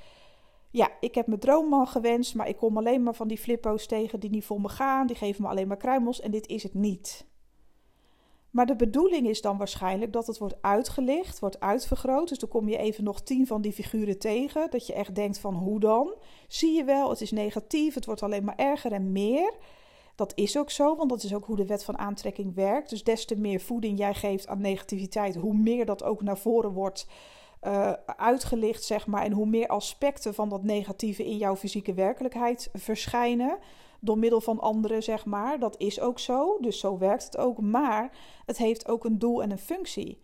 Ja, 0.73 0.91
ik 1.01 1.15
heb 1.15 1.27
mijn 1.27 1.41
droomman 1.41 1.87
gewenst, 1.87 2.35
maar 2.35 2.49
ik 2.49 2.57
kom 2.57 2.77
alleen 2.77 3.03
maar 3.03 3.15
van 3.15 3.29
die 3.29 3.39
flippo's 3.39 3.87
tegen 3.87 4.21
die 4.21 4.31
niet 4.31 4.45
voor 4.45 4.61
me 4.61 4.69
gaan. 4.69 5.07
Die 5.07 5.17
geven 5.17 5.43
me 5.43 5.49
alleen 5.49 5.69
maar 5.69 5.77
kruimels 5.77 6.21
en 6.21 6.31
dit 6.31 6.47
is 6.47 6.63
het 6.63 6.75
niet. 6.75 7.27
Maar 8.51 8.67
de 8.67 8.77
bedoeling 8.77 9.29
is 9.29 9.41
dan 9.41 9.59
waarschijnlijk 9.59 10.13
dat 10.13 10.27
het 10.27 10.39
wordt 10.39 10.63
uitgelicht, 10.63 11.39
wordt 11.39 11.61
uitvergroot. 11.61 12.29
Dus 12.29 12.39
dan 12.39 12.49
kom 12.49 12.69
je 12.69 12.77
even 12.77 13.05
nog 13.05 13.23
tien 13.23 13.47
van 13.47 13.63
die 13.63 13.73
figuren 13.73 14.19
tegen. 14.19 14.71
Dat 14.71 14.87
je 14.87 14.93
echt 14.93 15.15
denkt 15.15 15.39
van 15.39 15.55
hoe 15.55 15.81
dan? 15.81 16.15
Zie 16.49 16.77
je 16.77 16.85
wel, 16.85 17.11
het 17.11 17.21
is 17.21 17.31
negatief, 17.31 17.95
het 17.95 18.07
wordt 18.07 18.23
alleen 18.23 18.45
maar 18.45 18.57
erger 18.57 18.93
en 18.93 19.13
meer. 19.13 19.55
Dat 20.15 20.33
is 20.35 20.59
ook 20.59 20.71
zo, 20.71 20.97
want 20.97 21.11
dat 21.11 21.23
is 21.23 21.35
ook 21.35 21.45
hoe 21.45 21.57
de 21.57 21.67
wet 21.67 21.85
van 21.85 21.99
aantrekking 21.99 22.55
werkt. 22.55 22.91
Dus 22.91 23.05
des 23.05 23.25
te 23.25 23.37
meer 23.37 23.61
voeding 23.61 23.99
jij 23.99 24.15
geeft 24.15 24.47
aan 24.47 24.61
negativiteit, 24.61 25.35
hoe 25.35 25.55
meer 25.55 25.87
dat 25.87 26.03
ook 26.03 26.23
naar 26.23 26.39
voren 26.39 26.73
wordt 26.73 27.07
uh, 27.67 27.93
uitgelicht, 28.17 28.85
zeg 28.85 29.07
maar. 29.07 29.23
En 29.23 29.33
hoe 29.33 29.47
meer 29.47 29.69
aspecten 29.69 30.35
van 30.35 30.49
dat 30.49 30.63
negatieve 30.63 31.25
in 31.25 31.37
jouw 31.37 31.57
fysieke 31.57 31.95
werkelijkheid 31.95 32.71
verschijnen. 32.73 33.59
Door 34.01 34.19
middel 34.19 34.41
van 34.41 34.61
anderen, 34.61 35.03
zeg 35.03 35.25
maar. 35.25 35.59
Dat 35.59 35.75
is 35.79 36.01
ook 36.01 36.19
zo. 36.19 36.59
Dus 36.61 36.79
zo 36.79 36.99
werkt 36.99 37.25
het 37.25 37.37
ook. 37.37 37.61
Maar 37.61 38.11
het 38.47 38.57
heeft 38.57 38.89
ook 38.89 39.05
een 39.05 39.19
doel 39.19 39.43
en 39.43 39.51
een 39.51 39.59
functie. 39.59 40.19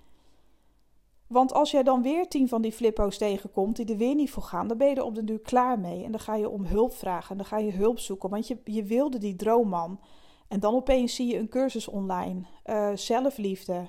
Want 1.27 1.53
als 1.53 1.71
jij 1.71 1.83
dan 1.83 2.03
weer 2.03 2.29
tien 2.29 2.49
van 2.49 2.63
die 2.63 2.73
flippo's 2.73 3.19
tegenkomt 3.19 3.77
die 3.77 3.87
er 3.87 3.97
weer 3.97 4.15
niet 4.15 4.31
voor 4.31 4.43
gaan, 4.43 4.69
dan 4.69 4.79
ben 4.79 4.89
je 4.89 4.95
er 4.95 5.05
op 5.05 5.15
de 5.15 5.25
duur 5.25 5.41
klaar 5.41 5.79
mee. 5.79 6.05
En 6.05 6.11
dan 6.11 6.21
ga 6.21 6.35
je 6.35 6.49
om 6.49 6.65
hulp 6.65 6.95
vragen 6.95 7.31
en 7.31 7.37
dan 7.37 7.47
ga 7.47 7.59
je 7.59 7.73
hulp 7.73 7.99
zoeken. 7.99 8.31
Want 8.31 8.47
je, 8.47 8.59
je 8.65 8.85
wilde 8.85 9.19
die 9.19 9.37
droomman. 9.37 10.01
En 10.49 10.61
dan 10.61 10.75
opeens 10.75 11.15
zie 11.15 11.27
je 11.27 11.39
een 11.39 11.49
cursus 11.49 11.89
online. 11.89 12.41
Uh, 12.67 12.91
zelfliefde, 12.95 13.89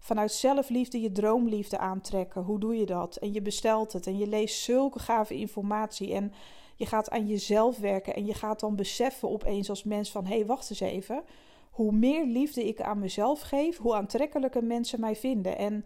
vanuit 0.00 0.32
zelfliefde 0.32 1.00
je 1.00 1.12
droomliefde 1.12 1.78
aantrekken. 1.78 2.42
Hoe 2.42 2.58
doe 2.58 2.76
je 2.76 2.86
dat? 2.86 3.16
En 3.16 3.32
je 3.32 3.42
bestelt 3.42 3.92
het 3.92 4.06
en 4.06 4.18
je 4.18 4.26
leest 4.26 4.62
zulke 4.62 4.98
gave 4.98 5.34
informatie 5.34 6.14
en 6.14 6.32
je 6.76 6.86
gaat 6.86 7.10
aan 7.10 7.26
jezelf 7.26 7.78
werken 7.78 8.14
en 8.14 8.26
je 8.26 8.34
gaat 8.34 8.60
dan 8.60 8.76
beseffen 8.76 9.30
opeens 9.30 9.68
als 9.68 9.84
mens 9.84 10.10
van 10.10 10.26
hé, 10.26 10.34
hey, 10.34 10.46
wacht 10.46 10.70
eens 10.70 10.80
even. 10.80 11.22
Hoe 11.70 11.92
meer 11.92 12.26
liefde 12.26 12.66
ik 12.66 12.80
aan 12.80 12.98
mezelf 12.98 13.40
geef, 13.40 13.78
hoe 13.78 13.94
aantrekkelijker 13.94 14.64
mensen 14.64 15.00
mij 15.00 15.16
vinden. 15.16 15.58
En 15.58 15.84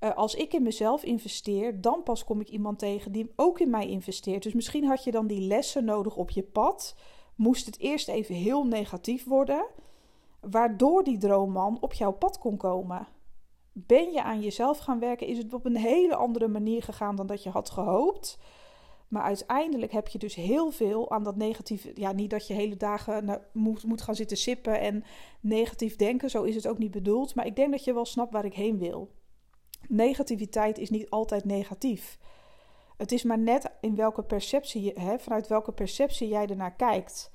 uh, 0.00 0.14
als 0.14 0.34
ik 0.34 0.52
in 0.52 0.62
mezelf 0.62 1.02
investeer, 1.02 1.80
dan 1.80 2.02
pas 2.02 2.24
kom 2.24 2.40
ik 2.40 2.48
iemand 2.48 2.78
tegen 2.78 3.12
die 3.12 3.32
ook 3.36 3.60
in 3.60 3.70
mij 3.70 3.88
investeert. 3.88 4.42
Dus 4.42 4.52
misschien 4.52 4.84
had 4.84 5.04
je 5.04 5.10
dan 5.10 5.26
die 5.26 5.40
lessen 5.40 5.84
nodig 5.84 6.16
op 6.16 6.30
je 6.30 6.42
pad. 6.42 6.96
Moest 7.34 7.66
het 7.66 7.78
eerst 7.78 8.08
even 8.08 8.34
heel 8.34 8.64
negatief 8.64 9.24
worden, 9.24 9.66
waardoor 10.40 11.04
die 11.04 11.18
droomman 11.18 11.78
op 11.80 11.92
jouw 11.92 12.12
pad 12.12 12.38
kon 12.38 12.56
komen 12.56 13.08
ben 13.72 14.12
je 14.12 14.22
aan 14.22 14.40
jezelf 14.40 14.78
gaan 14.78 14.98
werken? 14.98 15.26
Is 15.26 15.38
het 15.38 15.54
op 15.54 15.64
een 15.64 15.76
hele 15.76 16.14
andere 16.14 16.48
manier 16.48 16.82
gegaan 16.82 17.16
dan 17.16 17.26
dat 17.26 17.42
je 17.42 17.50
had 17.50 17.70
gehoopt? 17.70 18.38
Maar 19.08 19.22
uiteindelijk 19.22 19.92
heb 19.92 20.08
je 20.08 20.18
dus 20.18 20.34
heel 20.34 20.70
veel 20.70 21.10
aan 21.10 21.22
dat 21.22 21.36
negatieve. 21.36 21.90
Ja, 21.94 22.12
niet 22.12 22.30
dat 22.30 22.46
je 22.46 22.54
hele 22.54 22.76
dagen 22.76 23.42
moet, 23.52 23.84
moet 23.84 24.02
gaan 24.02 24.14
zitten 24.14 24.36
sippen 24.36 24.80
en 24.80 25.04
negatief 25.40 25.96
denken. 25.96 26.30
Zo 26.30 26.42
is 26.42 26.54
het 26.54 26.68
ook 26.68 26.78
niet 26.78 26.90
bedoeld. 26.90 27.34
Maar 27.34 27.46
ik 27.46 27.56
denk 27.56 27.70
dat 27.70 27.84
je 27.84 27.94
wel 27.94 28.04
snapt 28.04 28.32
waar 28.32 28.44
ik 28.44 28.54
heen 28.54 28.78
wil. 28.78 29.10
Negativiteit 29.88 30.78
is 30.78 30.90
niet 30.90 31.10
altijd 31.10 31.44
negatief. 31.44 32.18
Het 32.96 33.12
is 33.12 33.22
maar 33.22 33.38
net 33.38 33.70
in 33.80 33.96
welke 33.96 34.22
perceptie, 34.22 34.92
hè, 34.94 35.18
vanuit 35.18 35.46
welke 35.46 35.72
perceptie 35.72 36.28
jij 36.28 36.46
ernaar 36.46 36.74
kijkt. 36.74 37.30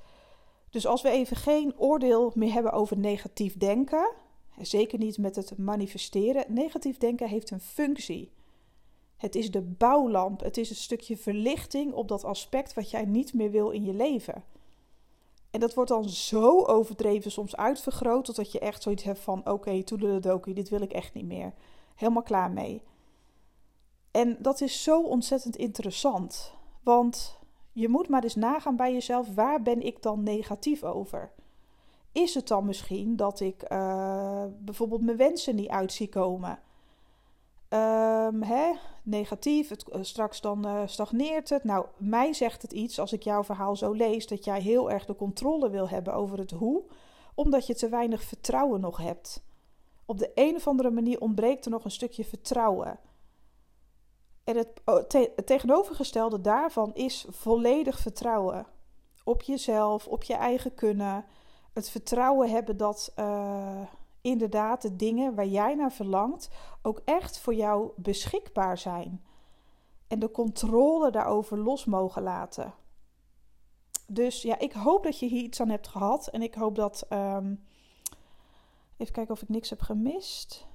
Dus 0.70 0.86
als 0.86 1.02
we 1.02 1.10
even 1.10 1.36
geen 1.36 1.78
oordeel 1.78 2.32
meer 2.34 2.52
hebben 2.52 2.72
over 2.72 2.98
negatief 2.98 3.56
denken, 3.56 4.12
Zeker 4.60 4.98
niet 4.98 5.18
met 5.18 5.36
het 5.36 5.58
manifesteren. 5.58 6.44
Negatief 6.48 6.98
denken 6.98 7.28
heeft 7.28 7.50
een 7.50 7.60
functie. 7.60 8.32
Het 9.16 9.34
is 9.34 9.50
de 9.50 9.62
bouwlamp. 9.62 10.40
Het 10.40 10.56
is 10.56 10.70
een 10.70 10.76
stukje 10.76 11.16
verlichting 11.16 11.92
op 11.92 12.08
dat 12.08 12.24
aspect 12.24 12.74
wat 12.74 12.90
jij 12.90 13.04
niet 13.04 13.34
meer 13.34 13.50
wil 13.50 13.70
in 13.70 13.84
je 13.84 13.94
leven. 13.94 14.44
En 15.50 15.60
dat 15.60 15.74
wordt 15.74 15.90
dan 15.90 16.08
zo 16.08 16.64
overdreven, 16.64 17.30
soms 17.30 17.56
uitvergroot, 17.56 18.24
totdat 18.24 18.52
je 18.52 18.58
echt 18.58 18.82
zoiets 18.82 19.02
hebt 19.02 19.18
van: 19.18 19.38
oké, 19.38 19.50
okay, 19.50 19.82
toedeledokie, 19.82 20.54
dit 20.54 20.68
wil 20.68 20.80
ik 20.80 20.92
echt 20.92 21.14
niet 21.14 21.26
meer. 21.26 21.52
Helemaal 21.94 22.22
klaar 22.22 22.50
mee. 22.50 22.82
En 24.10 24.36
dat 24.40 24.60
is 24.60 24.82
zo 24.82 25.02
ontzettend 25.02 25.56
interessant. 25.56 26.54
Want 26.82 27.38
je 27.72 27.88
moet 27.88 28.08
maar 28.08 28.22
eens 28.22 28.34
nagaan 28.34 28.76
bij 28.76 28.92
jezelf: 28.92 29.34
waar 29.34 29.62
ben 29.62 29.82
ik 29.82 30.02
dan 30.02 30.22
negatief 30.22 30.82
over? 30.82 31.32
Is 32.18 32.34
het 32.34 32.48
dan 32.48 32.64
misschien 32.64 33.16
dat 33.16 33.40
ik 33.40 33.72
uh, 33.72 34.44
bijvoorbeeld 34.58 35.02
mijn 35.02 35.16
wensen 35.16 35.54
niet 35.54 35.68
uit 35.68 35.92
zie 35.92 36.08
komen? 36.08 36.58
Um, 37.68 38.42
hè? 38.42 38.72
Negatief, 39.02 39.68
het, 39.68 39.84
uh, 39.92 40.02
straks 40.02 40.40
dan 40.40 40.66
uh, 40.66 40.82
stagneert 40.86 41.48
het. 41.48 41.64
Nou, 41.64 41.86
mij 41.96 42.32
zegt 42.32 42.62
het 42.62 42.72
iets 42.72 43.00
als 43.00 43.12
ik 43.12 43.22
jouw 43.22 43.44
verhaal 43.44 43.76
zo 43.76 43.92
lees 43.92 44.26
dat 44.26 44.44
jij 44.44 44.60
heel 44.60 44.90
erg 44.90 45.04
de 45.04 45.16
controle 45.16 45.70
wil 45.70 45.88
hebben 45.88 46.14
over 46.14 46.38
het 46.38 46.50
hoe, 46.50 46.82
omdat 47.34 47.66
je 47.66 47.74
te 47.74 47.88
weinig 47.88 48.22
vertrouwen 48.22 48.80
nog 48.80 48.96
hebt. 48.96 49.42
Op 50.04 50.18
de 50.18 50.30
een 50.34 50.54
of 50.54 50.68
andere 50.68 50.90
manier 50.90 51.20
ontbreekt 51.20 51.64
er 51.64 51.70
nog 51.70 51.84
een 51.84 51.90
stukje 51.90 52.24
vertrouwen. 52.24 52.98
En 54.44 54.56
het, 54.56 54.68
oh, 54.84 54.94
het 54.96 55.46
tegenovergestelde 55.46 56.40
daarvan 56.40 56.94
is 56.94 57.26
volledig 57.28 57.98
vertrouwen 57.98 58.66
op 59.24 59.42
jezelf, 59.42 60.06
op 60.06 60.22
je 60.22 60.34
eigen 60.34 60.74
kunnen 60.74 61.24
het 61.78 61.90
vertrouwen 61.90 62.50
hebben 62.50 62.76
dat 62.76 63.12
uh, 63.16 63.80
inderdaad 64.20 64.82
de 64.82 64.96
dingen 64.96 65.34
waar 65.34 65.46
jij 65.46 65.74
naar 65.74 65.92
verlangt 65.92 66.48
ook 66.82 67.02
echt 67.04 67.38
voor 67.38 67.54
jou 67.54 67.90
beschikbaar 67.96 68.78
zijn. 68.78 69.24
En 70.08 70.18
de 70.18 70.30
controle 70.30 71.10
daarover 71.10 71.58
los 71.58 71.84
mogen 71.84 72.22
laten. 72.22 72.74
Dus 74.06 74.42
ja, 74.42 74.58
ik 74.58 74.72
hoop 74.72 75.02
dat 75.02 75.18
je 75.18 75.26
hier 75.26 75.42
iets 75.42 75.60
aan 75.60 75.68
hebt 75.68 75.88
gehad. 75.88 76.28
En 76.28 76.42
ik 76.42 76.54
hoop 76.54 76.74
dat. 76.74 77.06
Um, 77.10 77.64
even 78.96 79.12
kijken 79.12 79.34
of 79.34 79.42
ik 79.42 79.48
niks 79.48 79.70
heb 79.70 79.80
gemist. 79.80 80.66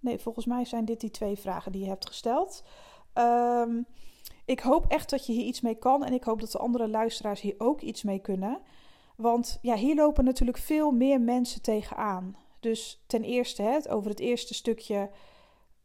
Nee, 0.00 0.18
volgens 0.18 0.46
mij 0.46 0.64
zijn 0.64 0.84
dit 0.84 1.00
die 1.00 1.10
twee 1.10 1.36
vragen 1.36 1.72
die 1.72 1.80
je 1.80 1.88
hebt 1.88 2.06
gesteld. 2.06 2.64
Ehm, 3.12 3.82
ik 4.44 4.60
hoop 4.60 4.86
echt 4.88 5.10
dat 5.10 5.26
je 5.26 5.32
hier 5.32 5.44
iets 5.44 5.60
mee 5.60 5.74
kan. 5.74 6.04
En 6.04 6.12
ik 6.12 6.24
hoop 6.24 6.40
dat 6.40 6.52
de 6.52 6.58
andere 6.58 6.88
luisteraars 6.88 7.40
hier 7.40 7.54
ook 7.58 7.80
iets 7.80 8.02
mee 8.02 8.18
kunnen. 8.18 8.60
Want 9.20 9.58
ja, 9.62 9.74
hier 9.76 9.94
lopen 9.94 10.24
natuurlijk 10.24 10.58
veel 10.58 10.90
meer 10.90 11.20
mensen 11.20 11.62
tegenaan. 11.62 12.36
Dus 12.60 13.02
ten 13.06 13.24
eerste, 13.24 13.62
hè, 13.62 13.92
over 13.92 14.10
het 14.10 14.20
eerste 14.20 14.54
stukje. 14.54 15.10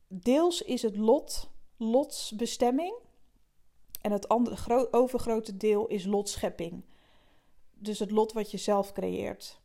Deels 0.08 0.62
is 0.62 0.82
het 0.82 0.98
lot, 0.98 1.50
Lots 1.78 2.32
bestemming. 2.32 2.96
En 4.02 4.12
het 4.12 4.28
andere, 4.28 4.94
overgrote 4.94 5.58
deel 5.58 5.88
is 5.88 6.06
lotschepping. 6.06 6.84
Dus 7.74 8.00
het 8.00 8.12
lot 8.12 8.34
wat 8.34 8.52
je 8.52 8.58
zelf 8.58 8.92
creëert. 8.92 9.60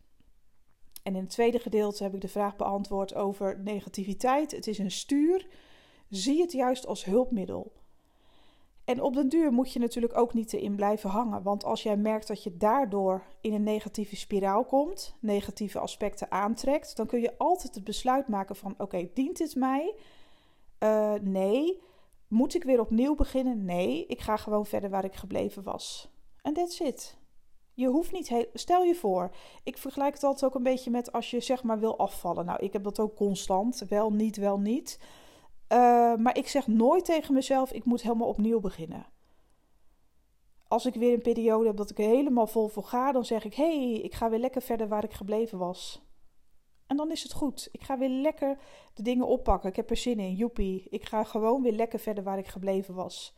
En 1.02 1.14
in 1.14 1.20
het 1.20 1.30
tweede 1.30 1.58
gedeelte 1.58 2.02
heb 2.02 2.14
ik 2.14 2.20
de 2.20 2.28
vraag 2.28 2.56
beantwoord 2.56 3.14
over 3.14 3.58
negativiteit. 3.58 4.50
Het 4.50 4.66
is 4.66 4.78
een 4.78 4.90
stuur. 4.90 5.46
Zie 6.08 6.40
het 6.40 6.52
juist 6.52 6.86
als 6.86 7.04
hulpmiddel. 7.04 7.72
En 8.90 9.02
op 9.02 9.14
den 9.14 9.28
duur 9.28 9.52
moet 9.52 9.72
je 9.72 9.78
natuurlijk 9.78 10.16
ook 10.16 10.34
niet 10.34 10.52
erin 10.52 10.74
blijven 10.74 11.10
hangen. 11.10 11.42
Want 11.42 11.64
als 11.64 11.82
jij 11.82 11.96
merkt 11.96 12.26
dat 12.26 12.42
je 12.42 12.56
daardoor 12.56 13.22
in 13.40 13.52
een 13.52 13.62
negatieve 13.62 14.16
spiraal 14.16 14.64
komt, 14.64 15.16
negatieve 15.20 15.78
aspecten 15.78 16.30
aantrekt, 16.30 16.96
dan 16.96 17.06
kun 17.06 17.20
je 17.20 17.38
altijd 17.38 17.74
het 17.74 17.84
besluit 17.84 18.28
maken 18.28 18.56
van: 18.56 18.74
oké, 18.78 19.08
dient 19.14 19.36
dit 19.36 19.54
mij? 19.54 19.94
Uh, 20.82 21.14
nee. 21.20 21.82
Moet 22.28 22.54
ik 22.54 22.64
weer 22.64 22.80
opnieuw 22.80 23.14
beginnen? 23.14 23.64
Nee. 23.64 24.06
Ik 24.06 24.20
ga 24.20 24.36
gewoon 24.36 24.66
verder 24.66 24.90
waar 24.90 25.04
ik 25.04 25.14
gebleven 25.14 25.62
was. 25.62 26.10
En 26.42 26.52
that's 26.52 26.80
it. 26.80 27.18
Je 27.74 27.86
hoeft 27.86 28.12
niet 28.12 28.28
heel. 28.28 28.46
Stel 28.52 28.82
je 28.82 28.94
voor, 28.94 29.30
ik 29.64 29.78
vergelijk 29.78 30.14
het 30.14 30.24
altijd 30.24 30.44
ook 30.44 30.56
een 30.56 30.62
beetje 30.62 30.90
met 30.90 31.12
als 31.12 31.30
je 31.30 31.40
zeg 31.40 31.62
maar 31.62 31.78
wil 31.78 31.98
afvallen. 31.98 32.44
Nou, 32.44 32.64
ik 32.64 32.72
heb 32.72 32.82
dat 32.84 33.00
ook 33.00 33.16
constant. 33.16 33.84
Wel, 33.88 34.12
niet, 34.12 34.36
wel, 34.36 34.58
niet. 34.58 34.98
Uh, 35.72 36.14
maar 36.16 36.36
ik 36.36 36.48
zeg 36.48 36.66
nooit 36.66 37.04
tegen 37.04 37.34
mezelf: 37.34 37.72
ik 37.72 37.84
moet 37.84 38.02
helemaal 38.02 38.28
opnieuw 38.28 38.60
beginnen. 38.60 39.06
Als 40.68 40.86
ik 40.86 40.94
weer 40.94 41.12
een 41.12 41.22
periode 41.22 41.66
heb 41.66 41.76
dat 41.76 41.90
ik 41.90 41.96
helemaal 41.96 42.46
vol 42.46 42.68
voor 42.68 42.84
ga, 42.84 43.12
dan 43.12 43.24
zeg 43.24 43.44
ik: 43.44 43.54
hé, 43.54 43.90
hey, 43.90 44.00
ik 44.00 44.14
ga 44.14 44.30
weer 44.30 44.38
lekker 44.38 44.62
verder 44.62 44.88
waar 44.88 45.04
ik 45.04 45.12
gebleven 45.12 45.58
was. 45.58 46.02
En 46.86 46.96
dan 46.96 47.10
is 47.10 47.22
het 47.22 47.32
goed. 47.32 47.68
Ik 47.72 47.82
ga 47.82 47.98
weer 47.98 48.08
lekker 48.08 48.58
de 48.94 49.02
dingen 49.02 49.26
oppakken. 49.26 49.68
Ik 49.68 49.76
heb 49.76 49.90
er 49.90 49.96
zin 49.96 50.18
in. 50.18 50.34
Joepie. 50.34 50.86
Ik 50.90 51.04
ga 51.04 51.24
gewoon 51.24 51.62
weer 51.62 51.72
lekker 51.72 51.98
verder 51.98 52.24
waar 52.24 52.38
ik 52.38 52.46
gebleven 52.46 52.94
was. 52.94 53.36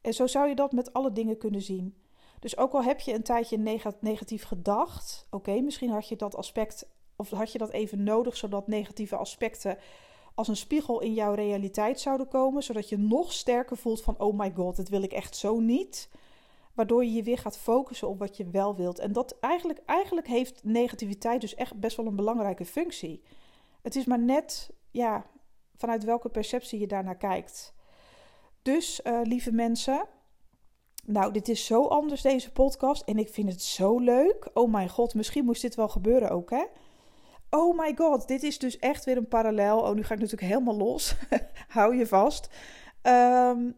En 0.00 0.14
zo 0.14 0.26
zou 0.26 0.48
je 0.48 0.54
dat 0.54 0.72
met 0.72 0.92
alle 0.92 1.12
dingen 1.12 1.38
kunnen 1.38 1.62
zien. 1.62 1.96
Dus 2.40 2.56
ook 2.56 2.72
al 2.72 2.82
heb 2.82 3.00
je 3.00 3.14
een 3.14 3.22
tijdje 3.22 3.82
negatief 4.00 4.44
gedacht, 4.44 5.26
oké, 5.30 5.60
misschien 5.60 5.90
had 5.90 6.08
je 6.08 6.16
dat 6.16 6.36
aspect 6.36 6.88
of 7.16 7.30
had 7.30 7.52
je 7.52 7.58
dat 7.58 7.70
even 7.70 8.02
nodig 8.02 8.36
zodat 8.36 8.66
negatieve 8.66 9.16
aspecten 9.16 9.78
als 10.36 10.48
een 10.48 10.56
spiegel 10.56 11.00
in 11.00 11.14
jouw 11.14 11.34
realiteit 11.34 12.00
zouden 12.00 12.28
komen, 12.28 12.62
zodat 12.62 12.88
je 12.88 12.98
nog 12.98 13.32
sterker 13.32 13.76
voelt 13.76 14.02
van 14.02 14.18
oh 14.18 14.38
my 14.38 14.52
god, 14.54 14.76
dit 14.76 14.88
wil 14.88 15.02
ik 15.02 15.12
echt 15.12 15.36
zo 15.36 15.58
niet. 15.58 16.08
Waardoor 16.74 17.04
je 17.04 17.12
je 17.12 17.22
weer 17.22 17.38
gaat 17.38 17.58
focussen 17.58 18.08
op 18.08 18.18
wat 18.18 18.36
je 18.36 18.50
wel 18.50 18.76
wilt. 18.76 18.98
En 18.98 19.12
dat 19.12 19.36
eigenlijk, 19.40 19.82
eigenlijk 19.86 20.26
heeft 20.26 20.64
negativiteit 20.64 21.40
dus 21.40 21.54
echt 21.54 21.80
best 21.80 21.96
wel 21.96 22.06
een 22.06 22.16
belangrijke 22.16 22.64
functie. 22.64 23.22
Het 23.82 23.96
is 23.96 24.04
maar 24.04 24.18
net, 24.18 24.70
ja, 24.90 25.26
vanuit 25.76 26.04
welke 26.04 26.28
perceptie 26.28 26.80
je 26.80 26.86
daarnaar 26.86 27.16
kijkt. 27.16 27.74
Dus, 28.62 29.00
uh, 29.04 29.20
lieve 29.22 29.52
mensen, 29.52 30.08
nou, 31.04 31.32
dit 31.32 31.48
is 31.48 31.66
zo 31.66 31.86
anders, 31.86 32.22
deze 32.22 32.52
podcast. 32.52 33.02
En 33.02 33.18
ik 33.18 33.28
vind 33.28 33.50
het 33.50 33.62
zo 33.62 33.98
leuk. 33.98 34.50
Oh 34.54 34.72
mijn 34.72 34.88
god, 34.88 35.14
misschien 35.14 35.44
moest 35.44 35.62
dit 35.62 35.74
wel 35.74 35.88
gebeuren 35.88 36.30
ook, 36.30 36.50
hè? 36.50 36.64
Oh 37.50 37.78
my 37.78 37.94
god, 37.96 38.28
dit 38.28 38.42
is 38.42 38.58
dus 38.58 38.78
echt 38.78 39.04
weer 39.04 39.16
een 39.16 39.28
parallel. 39.28 39.78
Oh, 39.78 39.94
nu 39.94 40.02
ga 40.02 40.14
ik 40.14 40.20
natuurlijk 40.20 40.52
helemaal 40.52 40.76
los. 40.76 41.16
Hou 41.68 41.96
je 41.96 42.06
vast. 42.06 42.48
Um, 43.02 43.76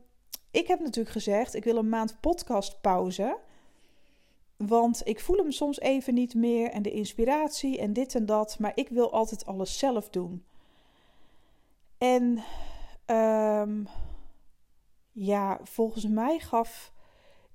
ik 0.51 0.67
heb 0.67 0.81
natuurlijk 0.81 1.15
gezegd, 1.15 1.55
ik 1.55 1.65
wil 1.65 1.77
een 1.77 1.89
maand 1.89 2.21
podcastpauze. 2.21 3.39
Want 4.57 5.01
ik 5.05 5.21
voel 5.21 5.37
hem 5.37 5.51
soms 5.51 5.81
even 5.81 6.15
niet 6.15 6.35
meer 6.35 6.71
en 6.71 6.83
de 6.83 6.91
inspiratie 6.91 7.79
en 7.79 7.93
dit 7.93 8.15
en 8.15 8.27
dat. 8.27 8.59
Maar 8.59 8.73
ik 8.75 8.89
wil 8.89 9.13
altijd 9.13 9.47
alles 9.47 9.79
zelf 9.79 10.09
doen. 10.09 10.45
En 11.99 12.43
um, 13.07 13.89
ja, 15.13 15.61
volgens 15.63 16.07
mij 16.07 16.39
gaf 16.39 16.93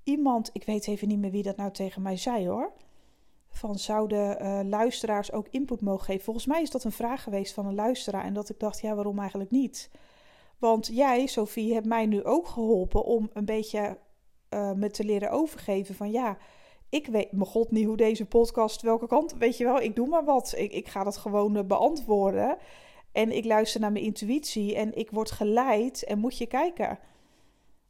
iemand, 0.04 0.49
ik 0.54 0.63
weet 0.63 0.88
even 0.88 1.08
niet 1.08 1.19
meer 1.19 1.32
wie 1.32 1.43
dat 1.43 1.58
nou 1.58 1.71
tegen 1.71 2.02
mij 2.02 2.17
zei 2.17 2.47
hoor. 2.47 2.71
Van 3.54 3.80
zouden 3.80 4.42
uh, 4.42 4.60
luisteraars 4.70 5.32
ook 5.32 5.48
input 5.50 5.82
mogen 5.82 6.06
geven? 6.06 6.24
Volgens 6.24 6.46
mij 6.46 6.62
is 6.62 6.70
dat 6.70 6.84
een 6.84 6.92
vraag 6.92 7.24
geweest 7.24 7.54
van 7.54 7.66
een 7.66 7.76
luisteraar. 7.76 8.24
En 8.24 8.34
dat 8.34 8.50
ik 8.50 8.60
dacht, 8.60 8.82
ja, 8.82 8.96
waarom 8.96 9.20
eigenlijk 9.20 9.52
niet? 9.52 9.89
Want 10.58 10.88
jij, 10.88 11.26
Sophie, 11.26 11.74
hebt 11.74 11.86
mij 11.86 12.06
nu 12.06 12.24
ook 12.24 12.48
geholpen 12.48 13.04
om 13.04 13.30
een 13.34 13.46
beetje 13.46 13.98
uh, 14.50 14.72
me 14.72 14.89
te 14.89 15.04
leren 15.04 15.32
overgeven 15.32 15.96
van 15.96 16.12
ja, 16.12 16.38
ik 16.89 17.08
weet 17.08 17.32
mijn 17.32 17.46
god 17.46 17.72
niet 17.72 17.86
hoe 17.86 17.98
deze 17.98 18.26
podcast 18.26 18.82
welke 18.82 19.08
kant, 19.08 19.36
weet 19.38 19.58
je 19.58 19.63
wel, 19.63 19.82
ik 19.82 19.96
doe 19.96 20.08
maar 20.08 20.24
wat. 20.24 20.54
Ik, 20.58 20.72
ik 20.72 20.88
ga 20.88 21.04
dat 21.04 21.18
gewoon 21.18 21.58
uh, 21.58 21.63
beantwoorden 21.63 22.58
en 23.12 23.32
ik 23.32 23.46
luister 23.46 23.82
naar 23.82 23.92
mijn 23.92 24.06
intuïtie 24.06 24.76
en 24.76 24.96
ik 24.96 25.12
word 25.12 25.32
geleid 25.32 26.04
en 26.04 26.20
moet 26.20 26.38
je 26.38 26.46
kijken. 26.46 27.00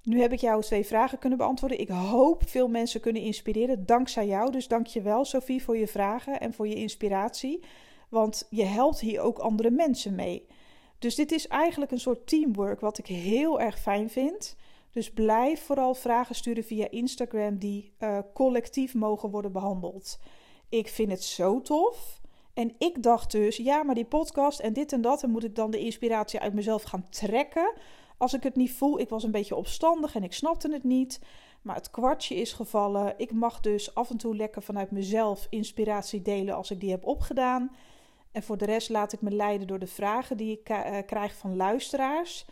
Nu 0.04 0.22
heb 0.22 0.32
ik 0.32 0.40
jou 0.40 0.62
twee 0.62 0.86
vragen 0.86 1.20
kunnen 1.20 1.38
beantwoorden. 1.38 1.80
Ik 1.80 1.90
hoop 1.90 2.50
veel 2.50 2.68
mensen 2.68 3.02
kunnen 3.02 3.22
inspireren 3.22 3.86
dankzij 3.86 4.28
jou. 4.28 4.52
Dus 4.52 4.68
dank 4.68 4.88
je 4.88 5.02
wel, 5.02 5.26
Sophie, 5.26 5.64
voor 5.64 5.78
je 5.78 5.88
vragen 5.88 6.40
en 6.40 6.54
voor 6.54 6.68
je 6.68 6.76
inspiratie. 6.76 7.64
Want 8.10 8.48
je 8.50 8.64
helpt 8.64 9.00
hier 9.00 9.22
ook 9.22 9.40
andere 9.40 9.72
mensen 9.72 10.16
mee. 10.16 10.48
Dus 11.00 11.16
dit 11.16 11.32
is 11.32 11.48
eigenlijk 11.48 11.92
een 11.92 12.00
soort 12.00 12.28
teamwork, 12.28 12.80
wat 12.80 12.98
ik 12.98 13.08
heel 13.08 13.62
erg 13.62 13.80
fijn 13.80 14.10
vind. 14.10 14.56
Dus 14.92 15.12
blijf 15.12 15.62
vooral 15.62 15.94
vragen 15.94 16.36
sturen 16.36 16.64
via 16.64 16.90
Instagram 16.90 17.58
die 17.58 17.94
uh, 18.00 18.20
collectief 18.34 18.94
mogen 18.94 19.30
worden 19.30 19.52
behandeld. 19.52 20.20
Ik 20.70 20.88
vind 20.88 21.12
het 21.12 21.24
zo 21.24 21.62
tof. 21.62 22.22
En 22.54 22.76
ik 22.78 23.04
dacht 23.04 23.32
dus, 23.32 23.58
ja, 23.58 23.84
maar 23.84 23.96
die 23.96 24.06
podcast 24.06 24.60
en 24.60 24.74
dit 24.74 24.94
en 24.94 25.02
dat, 25.02 25.24
en 25.24 25.30
moet 25.30 25.44
ik 25.44 25.56
dan 25.56 25.72
de 25.72 25.80
inspiratie 25.80 26.40
uit 26.40 26.54
mezelf 26.54 26.84
gaan 26.84 27.10
trekken? 27.10 27.74
Als 28.18 28.34
ik 28.34 28.44
het 28.44 28.56
niet 28.56 28.72
voel, 28.72 29.00
ik 29.00 29.10
was 29.10 29.24
een 29.24 29.32
beetje 29.32 29.56
opstandig 29.56 30.16
en 30.16 30.24
ik 30.24 30.34
snapte 30.34 30.72
het 30.72 30.84
niet. 30.84 31.20
Maar 31.62 31.76
het 31.76 31.92
kwartje 31.92 32.36
is 32.36 32.54
gevallen. 32.54 33.14
Ik 33.18 33.32
mag 33.32 33.60
dus 33.60 33.96
af 33.96 34.10
en 34.10 34.18
toe 34.18 34.36
lekker 34.36 34.62
vanuit 34.62 34.92
mezelf 34.92 35.48
inspiratie 35.50 36.22
delen 36.22 36.56
als 36.56 36.72
ik 36.72 36.80
die 36.80 36.92
heb 36.92 37.06
opgedaan. 37.06 37.72
En 38.32 38.44
voor 38.44 38.58
de 38.58 38.66
rest 38.66 38.90
laat 38.90 39.14
ik 39.14 39.22
me 39.22 39.32
leiden 39.32 39.68
door 39.68 39.80
de 39.80 39.88
vragen 39.88 40.38
die 40.38 40.60
ik 40.60 40.70
uh, 40.70 40.98
krijg 41.06 41.36
van 41.36 41.56
luisteraars. 41.56 42.46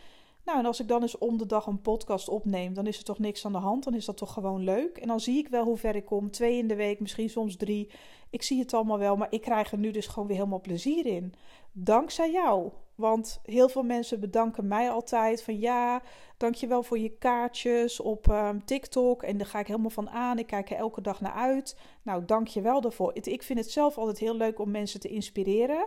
Nou, 0.44 0.58
en 0.58 0.66
als 0.66 0.80
ik 0.80 0.88
dan 0.88 1.02
eens 1.02 1.18
om 1.18 1.38
de 1.38 1.46
dag 1.46 1.66
een 1.66 1.80
podcast 1.80 2.28
opneem, 2.28 2.74
dan 2.74 2.86
is 2.86 2.98
er 2.98 3.04
toch 3.04 3.18
niks 3.18 3.44
aan 3.44 3.52
de 3.52 3.58
hand. 3.58 3.84
Dan 3.84 3.94
is 3.94 4.04
dat 4.04 4.16
toch 4.16 4.32
gewoon 4.32 4.64
leuk. 4.64 4.96
En 4.96 5.08
dan 5.08 5.20
zie 5.20 5.38
ik 5.38 5.48
wel 5.48 5.64
hoe 5.64 5.76
ver 5.76 5.96
ik 5.96 6.04
kom. 6.04 6.30
Twee 6.30 6.58
in 6.58 6.68
de 6.68 6.76
week, 6.76 7.00
misschien 7.00 7.30
soms 7.30 7.56
drie. 7.56 7.90
Ik 8.30 8.42
zie 8.42 8.58
het 8.58 8.74
allemaal 8.74 8.98
wel, 8.98 9.16
maar 9.16 9.32
ik 9.32 9.40
krijg 9.40 9.72
er 9.72 9.78
nu 9.78 9.90
dus 9.90 10.06
gewoon 10.06 10.28
weer 10.28 10.36
helemaal 10.36 10.60
plezier 10.60 11.06
in. 11.06 11.34
Dankzij 11.72 12.30
jou. 12.30 12.70
Want 12.94 13.40
heel 13.42 13.68
veel 13.68 13.82
mensen 13.82 14.20
bedanken 14.20 14.68
mij 14.68 14.90
altijd 14.90 15.42
van 15.42 15.58
ja, 15.58 16.02
dankjewel 16.36 16.82
voor 16.82 16.98
je 16.98 17.18
kaartjes 17.18 18.00
op 18.00 18.26
um, 18.26 18.64
TikTok. 18.64 19.22
En 19.22 19.36
daar 19.36 19.46
ga 19.46 19.58
ik 19.58 19.66
helemaal 19.66 19.90
van 19.90 20.10
aan. 20.10 20.38
Ik 20.38 20.46
kijk 20.46 20.70
er 20.70 20.76
elke 20.76 21.00
dag 21.00 21.20
naar 21.20 21.32
uit. 21.32 21.76
Nou, 22.02 22.24
dankjewel 22.24 22.80
daarvoor. 22.80 23.10
Ik 23.14 23.42
vind 23.42 23.58
het 23.58 23.70
zelf 23.70 23.98
altijd 23.98 24.18
heel 24.18 24.36
leuk 24.36 24.58
om 24.58 24.70
mensen 24.70 25.00
te 25.00 25.08
inspireren. 25.08 25.86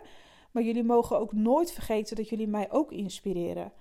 Maar 0.51 0.63
jullie 0.63 0.83
mogen 0.83 1.19
ook 1.19 1.33
nooit 1.33 1.71
vergeten 1.71 2.15
dat 2.15 2.29
jullie 2.29 2.47
mij 2.47 2.71
ook 2.71 2.91
inspireren. 2.91 3.71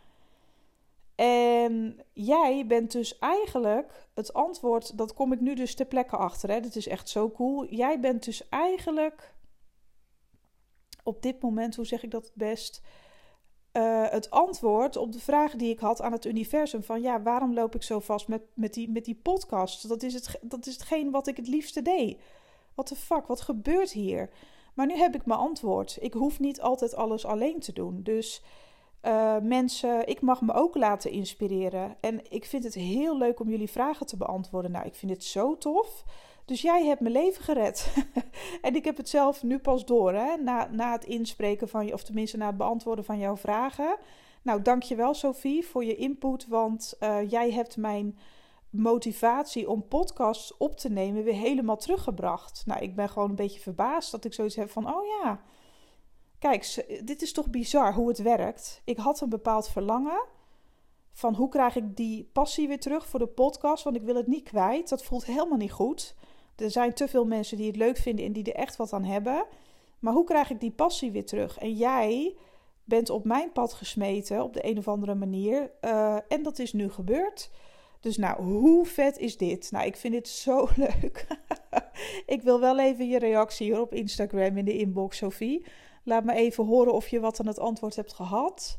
En 1.14 2.00
jij 2.12 2.66
bent 2.66 2.92
dus 2.92 3.18
eigenlijk 3.18 4.08
het 4.14 4.32
antwoord, 4.32 4.98
dat 4.98 5.14
kom 5.14 5.32
ik 5.32 5.40
nu 5.40 5.54
dus 5.54 5.74
ter 5.74 5.86
plekke 5.86 6.16
achter. 6.16 6.50
Hè? 6.50 6.60
Dat 6.60 6.74
is 6.74 6.88
echt 6.88 7.08
zo 7.08 7.30
cool. 7.30 7.66
Jij 7.66 8.00
bent 8.00 8.24
dus 8.24 8.48
eigenlijk 8.48 9.34
op 11.02 11.22
dit 11.22 11.42
moment, 11.42 11.76
hoe 11.76 11.86
zeg 11.86 12.02
ik 12.02 12.10
dat 12.10 12.24
het 12.24 12.34
best? 12.34 12.82
Uh, 13.76 14.08
het 14.08 14.30
antwoord 14.30 14.96
op 14.96 15.12
de 15.12 15.20
vraag 15.20 15.54
die 15.54 15.70
ik 15.70 15.78
had 15.78 16.02
aan 16.02 16.12
het 16.12 16.24
universum: 16.24 16.82
van 16.82 17.00
ja, 17.00 17.22
waarom 17.22 17.54
loop 17.54 17.74
ik 17.74 17.82
zo 17.82 18.00
vast 18.00 18.28
met, 18.28 18.42
met, 18.54 18.74
die, 18.74 18.90
met 18.90 19.04
die 19.04 19.20
podcast? 19.22 19.88
Dat 19.88 20.02
is, 20.02 20.14
het, 20.14 20.38
dat 20.40 20.66
is 20.66 20.72
hetgeen 20.72 21.10
wat 21.10 21.26
ik 21.26 21.36
het 21.36 21.48
liefste 21.48 21.82
deed. 21.82 22.20
Wat 22.74 22.88
de 22.88 22.96
fuck, 22.96 23.26
wat 23.26 23.40
gebeurt 23.40 23.92
hier? 23.92 24.30
Maar 24.74 24.86
nu 24.86 24.96
heb 24.96 25.14
ik 25.14 25.26
mijn 25.26 25.38
antwoord. 25.38 25.96
Ik 26.00 26.12
hoef 26.12 26.40
niet 26.40 26.60
altijd 26.60 26.94
alles 26.94 27.26
alleen 27.26 27.60
te 27.60 27.72
doen. 27.72 28.02
Dus 28.02 28.42
uh, 29.02 29.36
mensen, 29.38 30.06
ik 30.06 30.20
mag 30.20 30.40
me 30.40 30.52
ook 30.52 30.76
laten 30.76 31.10
inspireren. 31.10 31.96
En 32.00 32.20
ik 32.32 32.44
vind 32.44 32.64
het 32.64 32.74
heel 32.74 33.18
leuk 33.18 33.40
om 33.40 33.48
jullie 33.48 33.70
vragen 33.70 34.06
te 34.06 34.16
beantwoorden. 34.16 34.70
Nou, 34.70 34.86
ik 34.86 34.94
vind 34.94 35.12
het 35.12 35.24
zo 35.24 35.58
tof. 35.58 36.04
Dus 36.44 36.62
jij 36.62 36.86
hebt 36.86 37.00
mijn 37.00 37.14
leven 37.14 37.44
gered. 37.44 37.94
en 38.62 38.74
ik 38.74 38.84
heb 38.84 38.96
het 38.96 39.08
zelf 39.08 39.42
nu 39.42 39.58
pas 39.58 39.84
door, 39.84 40.12
hè? 40.12 40.36
Na, 40.36 40.68
na 40.70 40.92
het 40.92 41.04
inspreken 41.04 41.68
van 41.68 41.86
je, 41.86 41.92
of 41.92 42.02
tenminste 42.02 42.36
na 42.36 42.46
het 42.46 42.56
beantwoorden 42.56 43.04
van 43.04 43.18
jouw 43.18 43.36
vragen. 43.36 43.96
Nou, 44.42 44.62
dankjewel 44.62 45.14
Sophie 45.14 45.66
voor 45.66 45.84
je 45.84 45.96
input, 45.96 46.46
want 46.46 46.94
uh, 47.00 47.30
jij 47.30 47.52
hebt 47.52 47.76
mijn 47.76 48.18
motivatie 48.70 49.70
om 49.70 49.88
podcasts 49.88 50.56
op 50.56 50.76
te 50.76 50.90
nemen 50.90 51.24
weer 51.24 51.34
helemaal 51.34 51.76
teruggebracht. 51.76 52.62
Nou, 52.66 52.82
ik 52.82 52.94
ben 52.94 53.08
gewoon 53.08 53.28
een 53.28 53.36
beetje 53.36 53.60
verbaasd 53.60 54.10
dat 54.10 54.24
ik 54.24 54.34
zoiets 54.34 54.56
heb 54.56 54.70
van, 54.70 54.94
oh 54.94 55.06
ja, 55.06 55.40
kijk, 56.38 56.84
dit 57.04 57.22
is 57.22 57.32
toch 57.32 57.50
bizar 57.50 57.94
hoe 57.94 58.08
het 58.08 58.18
werkt. 58.18 58.82
Ik 58.84 58.96
had 58.96 59.20
een 59.20 59.28
bepaald 59.28 59.68
verlangen 59.68 60.22
van 61.12 61.34
hoe 61.34 61.48
krijg 61.48 61.76
ik 61.76 61.96
die 61.96 62.30
passie 62.32 62.68
weer 62.68 62.80
terug 62.80 63.06
voor 63.06 63.18
de 63.18 63.26
podcast, 63.26 63.84
want 63.84 63.96
ik 63.96 64.02
wil 64.02 64.14
het 64.14 64.26
niet 64.26 64.48
kwijt. 64.48 64.88
Dat 64.88 65.04
voelt 65.04 65.24
helemaal 65.24 65.58
niet 65.58 65.72
goed. 65.72 66.14
Er 66.56 66.70
zijn 66.70 66.94
te 66.94 67.08
veel 67.08 67.24
mensen 67.24 67.56
die 67.56 67.66
het 67.66 67.76
leuk 67.76 67.96
vinden 67.96 68.24
en 68.24 68.32
die 68.32 68.44
er 68.44 68.60
echt 68.60 68.76
wat 68.76 68.92
aan 68.92 69.04
hebben. 69.04 69.44
Maar 69.98 70.12
hoe 70.12 70.24
krijg 70.24 70.50
ik 70.50 70.60
die 70.60 70.70
passie 70.70 71.12
weer 71.12 71.26
terug? 71.26 71.58
En 71.58 71.72
jij 71.72 72.34
bent 72.84 73.10
op 73.10 73.24
mijn 73.24 73.52
pad 73.52 73.72
gesmeten 73.72 74.42
op 74.42 74.52
de 74.52 74.66
een 74.66 74.78
of 74.78 74.88
andere 74.88 75.14
manier. 75.14 75.70
Uh, 75.80 76.16
en 76.28 76.42
dat 76.42 76.58
is 76.58 76.72
nu 76.72 76.90
gebeurd. 76.90 77.50
Dus 78.00 78.16
nou, 78.16 78.42
hoe 78.42 78.86
vet 78.86 79.18
is 79.18 79.36
dit? 79.36 79.70
Nou, 79.70 79.86
ik 79.86 79.96
vind 79.96 80.14
dit 80.14 80.28
zo 80.28 80.68
leuk. 80.76 81.26
ik 82.26 82.42
wil 82.42 82.60
wel 82.60 82.78
even 82.78 83.08
je 83.08 83.18
reactie 83.18 83.66
hier 83.66 83.80
op 83.80 83.94
Instagram 83.94 84.56
in 84.56 84.64
de 84.64 84.76
inbox, 84.76 85.16
Sophie. 85.16 85.66
Laat 86.02 86.24
me 86.24 86.34
even 86.34 86.64
horen 86.64 86.92
of 86.92 87.08
je 87.08 87.20
wat 87.20 87.40
aan 87.40 87.46
het 87.46 87.58
antwoord 87.58 87.96
hebt 87.96 88.12
gehad. 88.12 88.78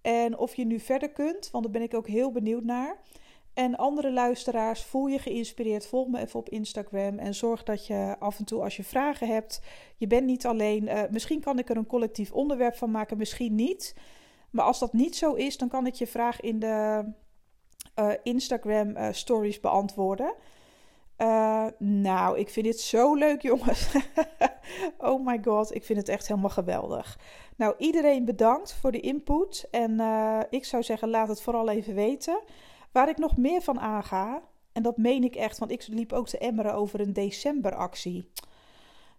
En 0.00 0.38
of 0.38 0.54
je 0.54 0.64
nu 0.64 0.80
verder 0.80 1.10
kunt, 1.10 1.50
want 1.50 1.64
daar 1.64 1.72
ben 1.72 1.82
ik 1.82 1.94
ook 1.94 2.08
heel 2.08 2.32
benieuwd 2.32 2.64
naar. 2.64 3.00
En 3.54 3.76
andere 3.76 4.12
luisteraars, 4.12 4.84
voel 4.84 5.06
je 5.06 5.18
geïnspireerd, 5.18 5.86
volg 5.86 6.08
me 6.08 6.18
even 6.18 6.38
op 6.38 6.48
Instagram 6.48 7.18
en 7.18 7.34
zorg 7.34 7.62
dat 7.62 7.86
je 7.86 8.16
af 8.18 8.38
en 8.38 8.44
toe 8.44 8.62
als 8.62 8.76
je 8.76 8.84
vragen 8.84 9.28
hebt, 9.28 9.62
je 9.96 10.06
bent 10.06 10.26
niet 10.26 10.46
alleen. 10.46 10.82
Uh, 10.82 11.02
misschien 11.10 11.40
kan 11.40 11.58
ik 11.58 11.70
er 11.70 11.76
een 11.76 11.86
collectief 11.86 12.32
onderwerp 12.32 12.74
van 12.74 12.90
maken, 12.90 13.16
misschien 13.16 13.54
niet. 13.54 13.94
Maar 14.50 14.64
als 14.64 14.78
dat 14.78 14.92
niet 14.92 15.16
zo 15.16 15.32
is, 15.32 15.58
dan 15.58 15.68
kan 15.68 15.86
ik 15.86 15.94
je 15.94 16.06
vraag 16.06 16.40
in 16.40 16.58
de 16.58 17.04
uh, 17.96 18.10
Instagram 18.22 18.96
uh, 18.96 19.08
stories 19.10 19.60
beantwoorden. 19.60 20.34
nou, 21.78 22.38
ik 22.38 22.50
vind 22.50 22.66
dit 22.66 22.80
zo 22.80 23.14
leuk, 23.14 23.42
jongens. 23.52 23.88
oh 24.98 25.26
my 25.26 25.40
god, 25.44 25.74
ik 25.74 25.84
vind 25.84 25.98
het 25.98 26.08
echt 26.08 26.28
helemaal 26.28 26.50
geweldig. 26.50 27.18
Nou, 27.56 27.74
iedereen 27.78 28.24
bedankt 28.24 28.74
voor 28.74 28.92
de 28.92 29.00
input. 29.00 29.68
En 29.70 30.00
ik 30.50 30.64
zou 30.64 30.82
zeggen, 30.82 31.10
laat 31.10 31.28
het 31.28 31.42
vooral 31.42 31.68
even 31.68 31.94
weten. 31.94 32.40
Waar 32.92 33.08
ik 33.08 33.18
nog 33.18 33.36
meer 33.36 33.62
van 33.62 33.80
aanga, 33.80 34.42
en 34.72 34.82
dat 34.82 34.96
meen 34.96 35.24
ik 35.24 35.34
echt, 35.34 35.58
want 35.58 35.70
ik 35.70 35.86
liep 35.86 36.12
ook 36.12 36.28
te 36.28 36.38
emmeren 36.38 36.74
over 36.74 37.00
een 37.00 37.12
decemberactie. 37.12 38.30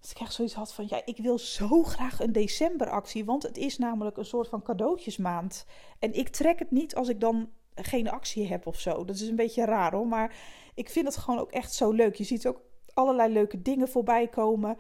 Dat 0.02 0.12
ik 0.12 0.20
echt 0.20 0.34
zoiets 0.34 0.54
had 0.54 0.74
van, 0.74 0.86
ja, 0.90 1.02
ik 1.06 1.18
wil 1.18 1.38
zo 1.38 1.84
graag 1.84 2.20
een 2.20 2.32
decemberactie, 2.32 3.26
want 3.26 3.44
het 3.44 3.58
is 3.58 3.78
namelijk 3.78 4.18
een 4.18 4.26
soort 4.26 4.48
van 4.48 4.62
cadeautjesmaand. 4.62 5.66
En 6.00 6.14
ik 6.14 6.30
trek 6.30 6.60
het 6.60 6.72
niet 6.72 6.96
als 6.96 7.10
ik 7.10 7.20
dan 7.20 7.50
geen 7.76 8.10
actie 8.10 8.48
heb 8.48 8.68
of 8.68 8.80
zo. 8.80 9.06
Dat 9.06 9.16
is 9.16 9.28
een 9.28 9.36
beetje 9.36 9.66
raar 9.66 9.94
hoor, 9.94 10.08
maar 10.08 10.36
ik 10.74 10.90
vind 10.90 11.06
het 11.06 11.18
gewoon 11.18 11.40
ook 11.40 11.52
echt 11.52 11.74
zo 11.74 11.92
leuk. 11.92 12.16
Je 12.16 12.24
ziet 12.24 12.48
ook 12.48 12.62
allerlei 12.94 13.34
leuke 13.34 13.62
dingen 13.62 13.88
voorbij 13.88 14.28
komen. 14.28 14.78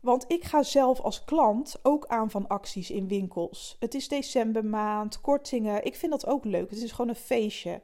Want 0.00 0.24
ik 0.28 0.44
ga 0.44 0.62
zelf 0.62 1.00
als 1.00 1.24
klant 1.24 1.78
ook 1.82 2.06
aan 2.06 2.30
van 2.30 2.48
acties 2.48 2.90
in 2.90 3.08
winkels. 3.08 3.76
Het 3.78 3.94
is 3.94 4.08
decembermaand, 4.08 5.20
kortingen. 5.20 5.84
Ik 5.84 5.96
vind 5.96 6.12
dat 6.12 6.26
ook 6.26 6.44
leuk. 6.44 6.70
Het 6.70 6.82
is 6.82 6.90
gewoon 6.92 7.08
een 7.08 7.14
feestje. 7.14 7.82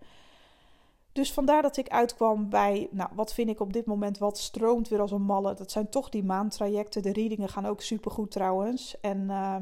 Dus 1.12 1.33
vandaar 1.33 1.62
dat 1.62 1.77
ik 1.77 1.88
uitkwam 1.88 2.49
bij, 2.49 2.88
nou, 2.90 3.11
wat 3.14 3.35
vind 3.35 3.51
ik 3.51 3.61
op 3.61 3.73
dit 3.73 3.87
moment 3.87 4.18
wat 4.18 4.38
stroomt 4.38 4.88
weer 4.88 5.01
als 5.01 5.11
een 5.11 5.23
malle. 5.23 5.55
Dat 5.55 5.70
zijn 5.70 5.88
toch 5.88 6.09
die 6.09 6.25
maandtrajecten. 6.25 7.03
De 7.03 7.12
readingen 7.12 7.49
gaan 7.49 7.66
ook 7.66 7.81
supergoed 7.81 8.31
trouwens. 8.31 9.01
En 9.01 9.20
uh, 9.29 9.57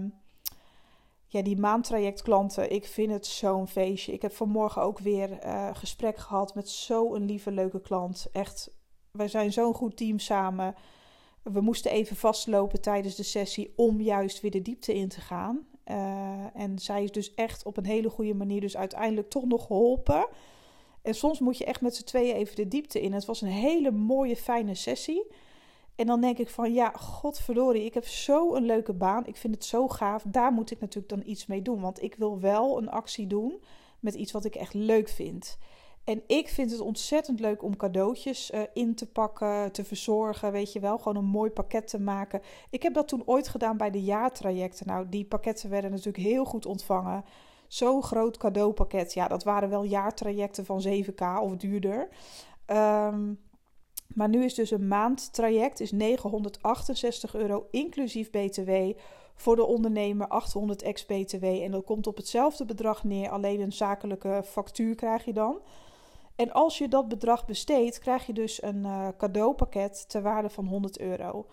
ja, 1.27 1.43
die 1.43 1.59
maandtrajectklanten, 1.59 2.73
ik 2.73 2.87
vind 2.87 3.13
het 3.13 3.27
zo'n 3.27 3.69
feestje. 3.69 4.13
Ik 4.13 4.23
heb 4.23 4.33
vanmorgen 4.33 4.83
ook 4.83 4.99
weer 4.99 5.45
uh, 5.45 5.71
gesprek 5.73 6.17
gehad 6.17 6.55
met 6.55 6.69
zo'n 6.69 7.25
lieve, 7.25 7.51
leuke 7.51 7.81
klant. 7.81 8.27
Echt, 8.33 8.71
wij 9.11 9.29
zijn 9.29 9.53
zo'n 9.53 9.75
goed 9.75 9.97
team 9.97 10.19
samen. 10.19 10.75
We 11.43 11.61
moesten 11.61 11.91
even 11.91 12.17
vastlopen 12.17 12.81
tijdens 12.81 13.15
de 13.15 13.23
sessie 13.23 13.73
om 13.77 14.01
juist 14.01 14.41
weer 14.41 14.51
de 14.51 14.63
diepte 14.63 14.95
in 14.95 15.09
te 15.09 15.21
gaan. 15.21 15.67
Uh, 15.87 16.57
en 16.57 16.79
zij 16.79 17.03
is 17.03 17.13
dus 17.13 17.35
echt 17.35 17.65
op 17.65 17.77
een 17.77 17.87
hele 17.87 18.11
goede 18.11 18.35
manier 18.35 18.61
dus 18.61 18.77
uiteindelijk 18.77 19.31
toch 19.31 19.45
nog 19.45 19.67
geholpen. 19.67 20.27
En 21.03 21.15
soms 21.15 21.41
moet 21.41 21.59
je 21.59 21.65
echt 21.65 21.81
met 21.81 21.97
z'n 21.97 22.05
tweeën 22.05 22.35
even 22.35 22.57
de 22.57 22.69
diepte 22.69 23.01
in. 23.01 23.13
Het 23.13 23.25
was 23.25 23.41
een 23.41 23.49
hele 23.49 23.91
mooie, 23.91 24.37
fijne 24.37 24.75
sessie. 24.75 25.27
En 25.97 26.07
dan 26.07 26.21
denk 26.21 26.39
ik 26.39 26.49
van 26.49 26.73
ja, 26.73 26.91
godverdorie, 26.91 27.85
ik 27.85 27.95
heb 27.95 28.07
zo 28.07 28.55
een 28.55 28.65
leuke 28.65 28.93
baan. 28.93 29.27
Ik 29.27 29.37
vind 29.37 29.55
het 29.55 29.65
zo 29.65 29.89
gaaf. 29.89 30.23
Daar 30.27 30.53
moet 30.53 30.71
ik 30.71 30.81
natuurlijk 30.81 31.09
dan 31.09 31.23
iets 31.27 31.47
mee 31.47 31.63
doen. 31.63 31.81
Want 31.81 32.03
ik 32.03 32.15
wil 32.15 32.41
wel 32.41 32.79
een 32.79 32.91
actie 32.91 33.27
doen 33.27 33.63
met 34.01 34.15
iets 34.15 34.33
wat 34.33 34.45
ik 34.45 34.55
echt 34.55 34.75
leuk 34.75 35.09
vind. 35.09 35.59
En 36.05 36.23
ik 36.27 36.49
vind 36.49 36.71
het 36.71 36.81
ontzettend 36.81 37.41
leuk 37.41 37.63
om 37.63 37.77
cadeautjes 37.77 38.51
uh, 38.51 38.61
in 38.73 38.95
te 38.95 39.07
pakken, 39.07 39.73
te 39.73 39.85
verzorgen. 39.85 40.53
Weet 40.53 40.73
je 40.73 40.81
wel, 40.81 40.99
gewoon 40.99 41.17
een 41.17 41.31
mooi 41.31 41.51
pakket 41.51 41.89
te 41.89 42.01
maken. 42.01 42.43
Ik 42.71 42.83
heb 42.83 42.95
dat 42.95 43.09
toen 43.09 43.23
ooit 43.27 43.49
gedaan 43.49 43.77
bij 43.77 43.91
de 43.91 44.03
jaartrajecten. 44.03 44.87
Nou, 44.87 45.09
die 45.09 45.25
pakketten 45.25 45.71
werden 45.71 45.91
natuurlijk 45.91 46.25
heel 46.25 46.45
goed 46.45 46.67
ontvangen. 46.67 47.25
Zo'n 47.69 48.03
groot 48.03 48.37
cadeaupakket. 48.37 49.15
Ja, 49.15 49.29
dat 49.29 49.45
waren 49.45 49.69
wel 49.69 49.83
jaartrajecten 49.83 50.65
van 50.65 50.83
7k 50.89 51.41
of 51.41 51.57
duurder. 51.57 52.09
Um, 52.67 53.39
maar 54.15 54.29
nu 54.29 54.45
is 54.45 54.55
dus 54.55 54.71
een 54.71 54.89
maandtraject 54.89 55.81
is 55.81 55.93
968 55.93 57.35
euro 57.35 57.67
inclusief 57.71 58.31
BTW. 58.31 58.71
Voor 59.35 59.57
de 59.57 59.65
ondernemer 59.65 60.29
800 60.29 60.83
ex 60.83 61.07
BTW. 61.07 61.45
En 61.45 61.71
dat 61.71 61.85
komt 61.85 62.07
op 62.07 62.17
hetzelfde 62.17 62.65
bedrag 62.65 63.05
neer. 63.05 63.31
Alleen 63.31 63.61
een 63.61 63.73
zakelijke 63.73 64.43
factuur 64.45 64.95
krijg 64.95 65.25
je 65.25 65.33
dan. 65.33 65.61
En 66.37 66.53
als 66.53 66.79
je 66.79 66.89
dat 66.89 67.09
bedrag 67.09 67.47
besteedt, 67.47 67.99
krijg 67.99 68.27
je 68.27 68.33
dus 68.33 68.63
een 68.63 68.85
uh, 68.85 69.09
cadeaupakket 69.17 70.09
ter 70.09 70.23
waarde 70.23 70.49
van 70.49 70.67
100 70.67 70.99
euro. 70.99 71.47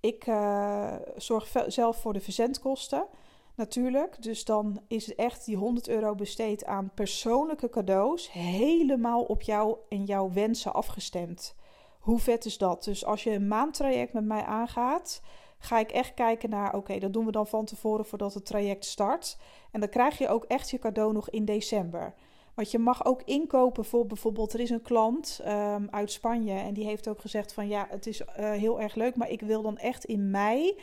Ik 0.00 0.26
uh, 0.26 0.94
zorg 1.16 1.52
zelf 1.66 1.96
voor 1.96 2.12
de 2.12 2.20
verzendkosten 2.20 3.06
natuurlijk. 3.54 4.22
Dus 4.22 4.44
dan 4.44 4.80
is 4.88 5.14
echt 5.14 5.44
die 5.44 5.56
100 5.56 5.88
euro 5.88 6.14
besteed 6.14 6.64
aan 6.64 6.90
persoonlijke 6.94 7.68
cadeaus. 7.68 8.32
Helemaal 8.32 9.22
op 9.22 9.42
jou 9.42 9.76
en 9.88 10.04
jouw 10.04 10.32
wensen 10.32 10.72
afgestemd. 10.72 11.54
Hoe 11.98 12.18
vet 12.18 12.44
is 12.44 12.58
dat? 12.58 12.84
Dus 12.84 13.04
als 13.04 13.22
je 13.24 13.30
een 13.30 13.48
maandtraject 13.48 14.12
met 14.12 14.24
mij 14.24 14.42
aangaat, 14.42 15.22
ga 15.58 15.78
ik 15.78 15.90
echt 15.90 16.14
kijken 16.14 16.50
naar: 16.50 16.74
oké, 16.74 16.98
dat 16.98 17.12
doen 17.12 17.26
we 17.26 17.32
dan 17.32 17.46
van 17.46 17.64
tevoren 17.64 18.04
voordat 18.04 18.34
het 18.34 18.46
traject 18.46 18.84
start. 18.84 19.38
En 19.70 19.80
dan 19.80 19.88
krijg 19.88 20.18
je 20.18 20.28
ook 20.28 20.44
echt 20.44 20.70
je 20.70 20.78
cadeau 20.78 21.12
nog 21.12 21.30
in 21.30 21.44
december. 21.44 22.14
Want 22.54 22.70
je 22.70 22.78
mag 22.78 23.04
ook 23.04 23.22
inkopen 23.22 23.84
voor 23.84 24.06
bijvoorbeeld, 24.06 24.52
er 24.52 24.60
is 24.60 24.70
een 24.70 24.82
klant 24.82 25.40
um, 25.46 25.88
uit 25.90 26.12
Spanje 26.12 26.58
en 26.58 26.74
die 26.74 26.84
heeft 26.84 27.08
ook 27.08 27.20
gezegd 27.20 27.52
van 27.52 27.68
ja, 27.68 27.86
het 27.90 28.06
is 28.06 28.20
uh, 28.20 28.26
heel 28.36 28.80
erg 28.80 28.94
leuk, 28.94 29.16
maar 29.16 29.30
ik 29.30 29.40
wil 29.40 29.62
dan 29.62 29.78
echt 29.78 30.04
in 30.04 30.30
mei, 30.30 30.78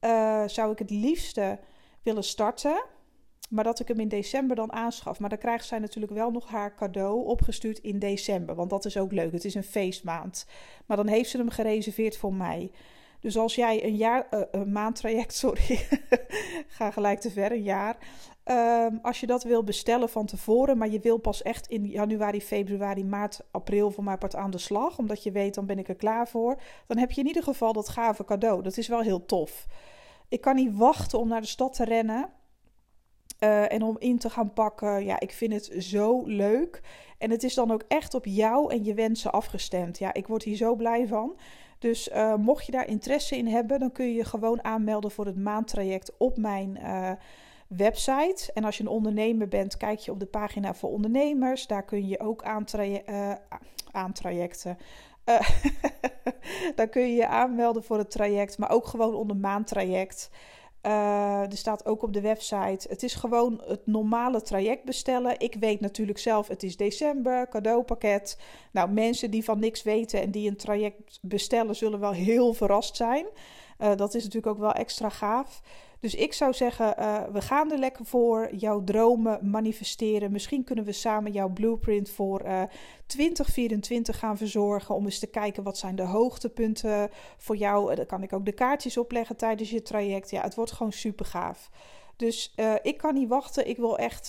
uh, 0.00 0.42
zou 0.46 0.72
ik 0.72 0.78
het 0.78 0.90
liefste 0.90 1.58
willen 2.02 2.24
starten. 2.24 2.84
Maar 3.48 3.64
dat 3.64 3.80
ik 3.80 3.88
hem 3.88 4.00
in 4.00 4.08
december 4.08 4.56
dan 4.56 4.72
aanschaf. 4.72 5.18
Maar 5.20 5.28
dan 5.28 5.38
krijgt 5.38 5.66
zij 5.66 5.78
natuurlijk 5.78 6.12
wel 6.12 6.30
nog 6.30 6.48
haar 6.48 6.74
cadeau 6.74 7.24
opgestuurd 7.24 7.78
in 7.78 7.98
december. 7.98 8.54
Want 8.54 8.70
dat 8.70 8.84
is 8.84 8.96
ook 8.96 9.12
leuk. 9.12 9.32
Het 9.32 9.44
is 9.44 9.54
een 9.54 9.62
feestmaand. 9.62 10.46
Maar 10.86 10.96
dan 10.96 11.06
heeft 11.06 11.30
ze 11.30 11.36
hem 11.36 11.50
gereserveerd 11.50 12.16
voor 12.16 12.34
mij. 12.34 12.70
Dus 13.20 13.38
als 13.38 13.54
jij 13.54 13.84
een 13.84 13.96
jaar, 13.96 14.26
uh, 14.30 14.40
een 14.50 14.72
maandtraject, 14.72 15.34
sorry, 15.44 15.86
ga 16.76 16.90
gelijk 16.90 17.20
te 17.20 17.30
ver, 17.30 17.52
een 17.52 17.62
jaar. 17.62 17.96
Um, 18.44 18.98
als 19.02 19.20
je 19.20 19.26
dat 19.26 19.42
wil 19.42 19.64
bestellen 19.64 20.08
van 20.08 20.26
tevoren, 20.26 20.78
maar 20.78 20.88
je 20.88 21.00
wil 21.00 21.18
pas 21.18 21.42
echt 21.42 21.66
in 21.66 21.86
januari, 21.86 22.40
februari, 22.40 23.04
maart, 23.04 23.40
april 23.50 23.90
voor 23.90 24.04
mij 24.04 24.16
part 24.16 24.34
aan 24.34 24.50
de 24.50 24.58
slag, 24.58 24.98
omdat 24.98 25.22
je 25.22 25.30
weet 25.30 25.54
dan 25.54 25.66
ben 25.66 25.78
ik 25.78 25.88
er 25.88 25.94
klaar 25.94 26.28
voor, 26.28 26.60
dan 26.86 26.98
heb 26.98 27.10
je 27.10 27.20
in 27.20 27.26
ieder 27.26 27.42
geval 27.42 27.72
dat 27.72 27.88
gave 27.88 28.24
cadeau. 28.24 28.62
Dat 28.62 28.76
is 28.76 28.88
wel 28.88 29.00
heel 29.00 29.26
tof. 29.26 29.66
Ik 30.28 30.40
kan 30.40 30.54
niet 30.54 30.76
wachten 30.76 31.18
om 31.18 31.28
naar 31.28 31.40
de 31.40 31.46
stad 31.46 31.74
te 31.74 31.84
rennen. 31.84 32.28
Uh, 33.40 33.72
en 33.72 33.82
om 33.82 33.96
in 33.98 34.18
te 34.18 34.30
gaan 34.30 34.52
pakken. 34.52 35.04
Ja, 35.04 35.20
ik 35.20 35.32
vind 35.32 35.52
het 35.52 35.84
zo 35.84 36.22
leuk. 36.24 36.82
En 37.18 37.30
het 37.30 37.42
is 37.42 37.54
dan 37.54 37.70
ook 37.70 37.84
echt 37.88 38.14
op 38.14 38.24
jou 38.24 38.72
en 38.72 38.84
je 38.84 38.94
wensen 38.94 39.32
afgestemd. 39.32 39.98
Ja, 39.98 40.14
ik 40.14 40.26
word 40.26 40.42
hier 40.42 40.56
zo 40.56 40.74
blij 40.74 41.06
van. 41.06 41.36
Dus 41.78 42.08
uh, 42.08 42.34
mocht 42.34 42.66
je 42.66 42.72
daar 42.72 42.88
interesse 42.88 43.36
in 43.36 43.46
hebben, 43.46 43.78
dan 43.78 43.92
kun 43.92 44.06
je 44.06 44.14
je 44.14 44.24
gewoon 44.24 44.64
aanmelden 44.64 45.10
voor 45.10 45.26
het 45.26 45.36
maandtraject 45.36 46.16
op 46.16 46.36
mijn 46.36 46.78
uh, 46.82 47.10
website. 47.66 48.50
En 48.54 48.64
als 48.64 48.76
je 48.76 48.82
een 48.82 48.88
ondernemer 48.88 49.48
bent, 49.48 49.76
kijk 49.76 49.98
je 49.98 50.10
op 50.10 50.20
de 50.20 50.26
pagina 50.26 50.74
voor 50.74 50.90
ondernemers. 50.90 51.66
Daar 51.66 51.84
kun 51.84 52.08
je 52.08 52.20
ook 52.20 52.42
aantrajecten. 53.92 54.78
daar 56.76 56.88
kun 56.88 57.02
je 57.02 57.14
je 57.14 57.26
aanmelden 57.26 57.84
voor 57.84 57.98
het 57.98 58.10
traject, 58.10 58.58
maar 58.58 58.70
ook 58.70 58.86
gewoon 58.86 59.14
onder 59.14 59.36
maandtraject. 59.36 60.30
Uh, 60.82 61.40
er 61.40 61.56
staat 61.56 61.86
ook 61.86 62.02
op 62.02 62.12
de 62.12 62.20
website. 62.20 62.88
Het 62.88 63.02
is 63.02 63.14
gewoon 63.14 63.62
het 63.66 63.86
normale 63.86 64.42
traject 64.42 64.84
bestellen. 64.84 65.40
Ik 65.40 65.54
weet 65.54 65.80
natuurlijk 65.80 66.18
zelf, 66.18 66.48
het 66.48 66.62
is 66.62 66.76
december, 66.76 67.48
cadeaupakket. 67.48 68.38
Nou, 68.72 68.90
mensen 68.90 69.30
die 69.30 69.44
van 69.44 69.58
niks 69.58 69.82
weten 69.82 70.20
en 70.20 70.30
die 70.30 70.48
een 70.48 70.56
traject 70.56 71.18
bestellen, 71.22 71.76
zullen 71.76 72.00
wel 72.00 72.12
heel 72.12 72.52
verrast 72.52 72.96
zijn. 72.96 73.26
Uh, 73.78 73.96
dat 73.96 74.14
is 74.14 74.24
natuurlijk 74.24 74.52
ook 74.52 74.62
wel 74.62 74.72
extra 74.72 75.08
gaaf. 75.08 75.60
Dus 76.00 76.14
ik 76.14 76.32
zou 76.32 76.52
zeggen, 76.52 76.94
uh, 76.98 77.22
we 77.32 77.40
gaan 77.40 77.72
er 77.72 77.78
lekker 77.78 78.04
voor. 78.04 78.54
Jouw 78.54 78.84
dromen 78.84 79.50
manifesteren. 79.50 80.32
Misschien 80.32 80.64
kunnen 80.64 80.84
we 80.84 80.92
samen 80.92 81.32
jouw 81.32 81.48
blueprint 81.48 82.10
voor 82.10 82.44
uh, 82.44 82.62
2024 83.06 84.18
gaan 84.18 84.36
verzorgen. 84.36 84.94
Om 84.94 85.04
eens 85.04 85.18
te 85.18 85.26
kijken 85.26 85.62
wat 85.62 85.78
zijn 85.78 85.96
de 85.96 86.02
hoogtepunten 86.02 87.10
voor 87.36 87.56
jou. 87.56 87.90
Uh, 87.90 87.96
dan 87.96 88.06
kan 88.06 88.22
ik 88.22 88.32
ook 88.32 88.44
de 88.44 88.52
kaartjes 88.52 88.96
opleggen 88.96 89.36
tijdens 89.36 89.70
je 89.70 89.82
traject. 89.82 90.30
Ja, 90.30 90.42
het 90.42 90.54
wordt 90.54 90.72
gewoon 90.72 90.92
super 90.92 91.26
gaaf. 91.26 91.70
Dus 92.16 92.54
ik 92.82 92.96
kan 92.96 93.14
niet 93.14 93.28
wachten. 93.28 93.68
Ik 93.68 93.76
wil 93.76 93.98
echt. 93.98 94.28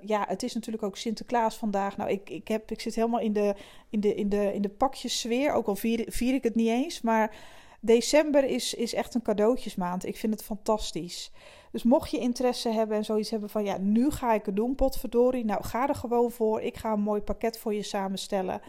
Ja, 0.00 0.24
het 0.28 0.42
is 0.42 0.54
natuurlijk 0.54 0.84
ook 0.84 0.96
Sinterklaas 0.96 1.56
vandaag. 1.56 1.96
Nou, 1.96 2.10
ik, 2.10 2.30
ik, 2.30 2.48
heb, 2.48 2.70
ik 2.70 2.80
zit 2.80 2.94
helemaal 2.94 3.20
in 3.20 3.32
de, 3.32 3.54
in 3.90 4.00
de, 4.00 4.14
in 4.14 4.28
de, 4.28 4.54
in 4.54 4.62
de 4.62 4.68
pakjessfeer. 4.68 5.52
Ook 5.52 5.66
al 5.66 5.76
vier, 5.76 6.04
vier 6.06 6.34
ik 6.34 6.42
het 6.42 6.54
niet 6.54 6.68
eens. 6.68 7.00
Maar 7.00 7.36
december 7.80 8.44
is, 8.44 8.74
is 8.74 8.94
echt 8.94 9.14
een 9.14 9.22
cadeautjesmaand. 9.22 10.06
Ik 10.06 10.16
vind 10.16 10.32
het 10.32 10.44
fantastisch. 10.44 11.32
Dus 11.72 11.82
mocht 11.82 12.10
je 12.10 12.18
interesse 12.18 12.68
hebben 12.68 12.96
en 12.96 13.04
zoiets 13.04 13.30
hebben 13.30 13.50
van 13.50 13.64
ja, 13.64 13.78
nu 13.78 14.10
ga 14.10 14.32
ik 14.32 14.46
het 14.46 14.56
doen, 14.56 14.74
potverdorie. 14.74 15.44
Nou, 15.44 15.64
ga 15.64 15.88
er 15.88 15.94
gewoon 15.94 16.30
voor. 16.30 16.60
Ik 16.60 16.76
ga 16.76 16.92
een 16.92 17.00
mooi 17.00 17.20
pakket 17.20 17.58
voor 17.58 17.74
je 17.74 17.82
samenstellen. 17.82 18.60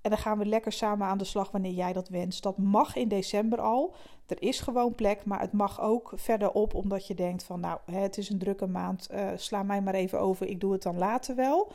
En 0.00 0.10
dan 0.10 0.18
gaan 0.18 0.38
we 0.38 0.46
lekker 0.46 0.72
samen 0.72 1.06
aan 1.06 1.18
de 1.18 1.24
slag 1.24 1.50
wanneer 1.50 1.72
jij 1.72 1.92
dat 1.92 2.08
wenst. 2.08 2.42
Dat 2.42 2.58
mag 2.58 2.96
in 2.96 3.08
december 3.08 3.60
al. 3.60 3.94
Er 4.26 4.42
is 4.42 4.60
gewoon 4.60 4.94
plek, 4.94 5.24
maar 5.24 5.40
het 5.40 5.52
mag 5.52 5.80
ook 5.80 6.12
verderop, 6.14 6.74
omdat 6.74 7.06
je 7.06 7.14
denkt 7.14 7.44
van 7.44 7.60
nou, 7.60 7.78
het 7.90 8.18
is 8.18 8.30
een 8.30 8.38
drukke 8.38 8.66
maand. 8.66 9.08
Uh, 9.12 9.28
sla 9.36 9.62
mij 9.62 9.80
maar 9.80 9.94
even 9.94 10.20
over, 10.20 10.46
ik 10.46 10.60
doe 10.60 10.72
het 10.72 10.82
dan 10.82 10.98
later 10.98 11.34
wel. 11.34 11.72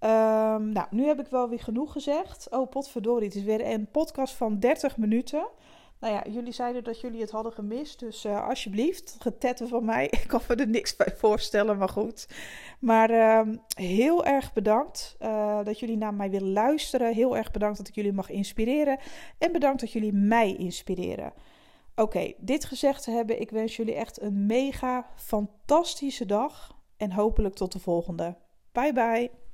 Um, 0.00 0.72
nou, 0.72 0.86
nu 0.90 1.06
heb 1.06 1.20
ik 1.20 1.26
wel 1.26 1.48
weer 1.48 1.60
genoeg 1.60 1.92
gezegd. 1.92 2.46
Oh, 2.50 2.68
potverdorie, 2.68 3.26
het 3.26 3.36
is 3.36 3.42
weer 3.42 3.66
een 3.66 3.86
podcast 3.90 4.34
van 4.34 4.58
30 4.58 4.96
minuten. 4.96 5.46
Nou 6.00 6.14
ja, 6.14 6.24
jullie 6.30 6.52
zeiden 6.52 6.84
dat 6.84 7.00
jullie 7.00 7.20
het 7.20 7.30
hadden 7.30 7.52
gemist. 7.52 7.98
Dus 7.98 8.24
uh, 8.24 8.48
alsjeblieft, 8.48 9.16
getetten 9.18 9.68
van 9.68 9.84
mij. 9.84 10.04
Ik 10.22 10.24
kan 10.26 10.40
me 10.48 10.54
er 10.54 10.68
niks 10.68 10.96
bij 10.96 11.14
voorstellen, 11.16 11.78
maar 11.78 11.88
goed. 11.88 12.28
Maar 12.78 13.10
uh, 13.10 13.54
heel 13.74 14.24
erg 14.24 14.52
bedankt 14.52 15.16
uh, 15.20 15.64
dat 15.64 15.78
jullie 15.78 15.96
naar 15.96 16.14
mij 16.14 16.30
willen 16.30 16.52
luisteren. 16.52 17.14
Heel 17.14 17.36
erg 17.36 17.50
bedankt 17.50 17.78
dat 17.78 17.88
ik 17.88 17.94
jullie 17.94 18.12
mag 18.12 18.30
inspireren. 18.30 18.98
En 19.38 19.52
bedankt 19.52 19.80
dat 19.80 19.92
jullie 19.92 20.12
mij 20.12 20.56
inspireren. 20.56 21.32
Oké, 21.94 22.32
dit 22.36 22.64
gezegd 22.64 23.02
te 23.02 23.10
hebben, 23.10 23.40
ik 23.40 23.50
wens 23.50 23.76
jullie 23.76 23.94
echt 23.94 24.20
een 24.20 24.46
mega 24.46 25.06
fantastische 25.16 26.26
dag. 26.26 26.78
En 26.96 27.12
hopelijk 27.12 27.54
tot 27.54 27.72
de 27.72 27.78
volgende. 27.78 28.36
Bye 28.72 28.92
bye. 28.92 29.49